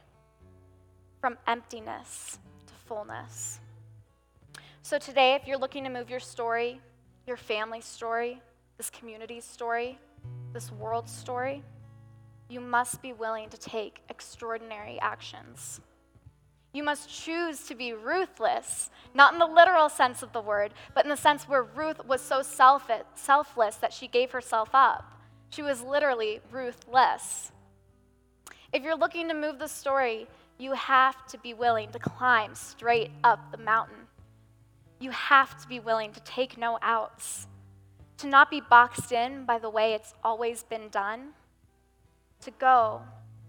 from 1.20 1.38
emptiness 1.48 2.38
to 2.68 2.74
fullness. 2.86 3.60
So, 4.82 4.98
today, 5.00 5.36
if 5.36 5.48
you're 5.48 5.58
looking 5.58 5.86
to 5.86 5.90
move 5.90 6.10
your 6.10 6.20
story, 6.20 6.82
your 7.26 7.38
family's 7.38 7.86
story, 7.86 8.42
this 8.78 8.90
community's 8.90 9.46
story, 9.46 9.98
this 10.52 10.72
world's 10.72 11.14
story, 11.14 11.64
you 12.50 12.60
must 12.60 13.02
be 13.02 13.14
willing 13.14 13.50
to 13.50 13.58
take 13.58 14.02
extraordinary 14.10 15.00
actions. 15.00 15.80
You 16.74 16.84
must 16.84 17.08
choose 17.08 17.60
to 17.68 17.76
be 17.76 17.94
ruthless, 17.94 18.90
not 19.14 19.34
in 19.34 19.40
the 19.40 19.46
literal 19.46 19.90
sense 19.90 20.24
of 20.24 20.34
the 20.34 20.42
word, 20.42 20.74
but 20.96 21.06
in 21.06 21.10
the 21.10 21.16
sense 21.16 21.48
where 21.48 21.62
Ruth 21.62 22.04
was 22.06 22.20
so 22.20 22.42
selfless 22.42 23.76
that 23.76 23.94
she 23.94 24.08
gave 24.08 24.32
herself 24.32 24.70
up. 24.74 25.14
She 25.52 25.62
was 25.62 25.84
literally 25.84 26.42
ruthless. 26.50 27.52
If 28.72 28.82
you're 28.82 28.98
looking 28.98 29.28
to 29.28 29.36
move 29.36 29.60
the 29.60 29.68
story, 29.68 30.28
you 30.58 30.74
have 30.74 31.28
to 31.28 31.38
be 31.38 31.54
willing 31.54 31.92
to 31.92 32.00
climb 32.00 32.56
straight 32.56 33.12
up 33.24 33.52
the 33.52 33.58
mountain. 33.60 34.08
You 35.00 35.12
have 35.12 35.62
to 35.62 35.68
be 35.68 35.80
willing 35.80 36.12
to 36.14 36.20
take 36.22 36.58
no 36.58 36.80
outs, 36.82 37.46
to 38.18 38.28
not 38.28 38.50
be 38.50 38.62
boxed 38.62 39.12
in 39.12 39.46
by 39.46 39.60
the 39.60 39.70
way 39.70 39.94
it's 39.94 40.16
always 40.24 40.64
been 40.64 40.90
done, 40.90 41.34
to 42.42 42.50
go 42.50 43.04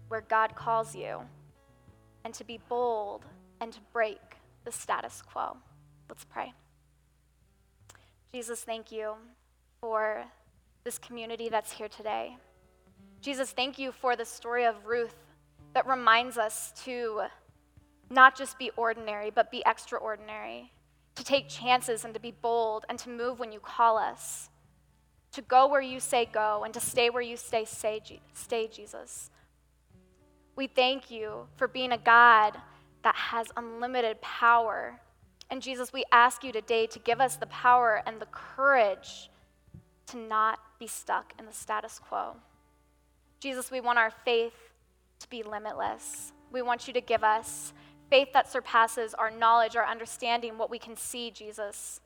where 0.09 0.21
God 0.21 0.55
calls 0.55 0.95
you 0.95 1.21
and 2.25 2.33
to 2.33 2.43
be 2.43 2.59
bold 2.67 3.23
and 3.61 3.71
to 3.71 3.79
break 3.93 4.19
the 4.65 4.71
status 4.71 5.21
quo. 5.21 5.55
Let's 6.09 6.25
pray. 6.25 6.53
Jesus, 8.33 8.63
thank 8.63 8.91
you 8.91 9.13
for 9.79 10.25
this 10.83 10.97
community 10.97 11.47
that's 11.47 11.71
here 11.71 11.87
today. 11.87 12.35
Jesus, 13.21 13.51
thank 13.51 13.79
you 13.79 13.91
for 13.91 14.15
the 14.15 14.25
story 14.25 14.65
of 14.65 14.85
Ruth 14.85 15.15
that 15.73 15.87
reminds 15.87 16.37
us 16.37 16.73
to 16.83 17.23
not 18.09 18.35
just 18.35 18.59
be 18.59 18.71
ordinary, 18.75 19.29
but 19.29 19.51
be 19.51 19.63
extraordinary, 19.65 20.71
to 21.15 21.23
take 21.23 21.47
chances 21.47 22.05
and 22.05 22.13
to 22.13 22.19
be 22.19 22.31
bold 22.31 22.85
and 22.89 22.99
to 22.99 23.09
move 23.09 23.39
when 23.39 23.51
you 23.51 23.59
call 23.59 23.97
us, 23.97 24.49
to 25.31 25.41
go 25.41 25.67
where 25.67 25.81
you 25.81 25.99
say 25.99 26.25
go 26.25 26.63
and 26.63 26.73
to 26.73 26.79
stay 26.79 27.09
where 27.09 27.21
you 27.21 27.37
stay, 27.37 27.65
stay, 27.65 28.01
stay 28.33 28.67
Jesus. 28.67 29.29
We 30.55 30.67
thank 30.67 31.11
you 31.11 31.47
for 31.57 31.67
being 31.67 31.91
a 31.91 31.97
God 31.97 32.57
that 33.03 33.15
has 33.15 33.47
unlimited 33.57 34.21
power. 34.21 34.99
And 35.49 35.61
Jesus, 35.61 35.91
we 35.91 36.03
ask 36.11 36.43
you 36.43 36.51
today 36.51 36.87
to 36.87 36.99
give 36.99 37.19
us 37.19 37.35
the 37.35 37.47
power 37.47 38.01
and 38.05 38.19
the 38.19 38.27
courage 38.27 39.29
to 40.07 40.17
not 40.17 40.59
be 40.79 40.87
stuck 40.87 41.33
in 41.37 41.45
the 41.45 41.53
status 41.53 41.99
quo. 41.99 42.35
Jesus, 43.39 43.69
we 43.69 43.81
want 43.81 43.99
our 43.99 44.11
faith 44.23 44.53
to 45.19 45.29
be 45.29 45.43
limitless. 45.43 46.31
We 46.51 46.61
want 46.61 46.87
you 46.87 46.93
to 46.93 47.01
give 47.01 47.23
us 47.23 47.73
faith 48.09 48.29
that 48.33 48.51
surpasses 48.51 49.13
our 49.13 49.31
knowledge, 49.31 49.75
our 49.75 49.85
understanding, 49.85 50.57
what 50.57 50.69
we 50.69 50.79
can 50.79 50.95
see, 50.95 51.31
Jesus. 51.31 51.99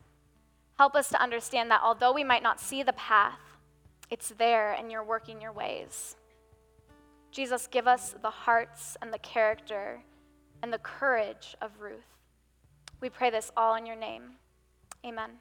Help 0.78 0.96
us 0.96 1.10
to 1.10 1.22
understand 1.22 1.70
that 1.72 1.82
although 1.84 2.14
we 2.14 2.24
might 2.24 2.44
not 2.44 2.60
see 2.60 2.84
the 2.84 2.94
path, 2.94 3.40
it's 4.10 4.30
there 4.30 4.72
and 4.72 4.92
you're 4.92 5.04
working 5.04 5.42
your 5.42 5.52
ways. 5.52 6.16
Jesus, 7.32 7.68
give 7.68 7.88
us 7.88 8.16
the 8.22 8.30
hearts 8.30 8.98
and 9.02 9.14
the 9.14 9.20
character 9.20 10.02
and 10.64 10.74
the 10.74 10.80
courage 10.80 11.56
of 11.62 11.80
Ruth. 11.80 12.18
We 13.02 13.10
pray 13.10 13.30
this 13.30 13.52
all 13.56 13.76
in 13.76 13.86
your 13.86 13.96
name. 13.96 14.24
Amen. 15.06 15.32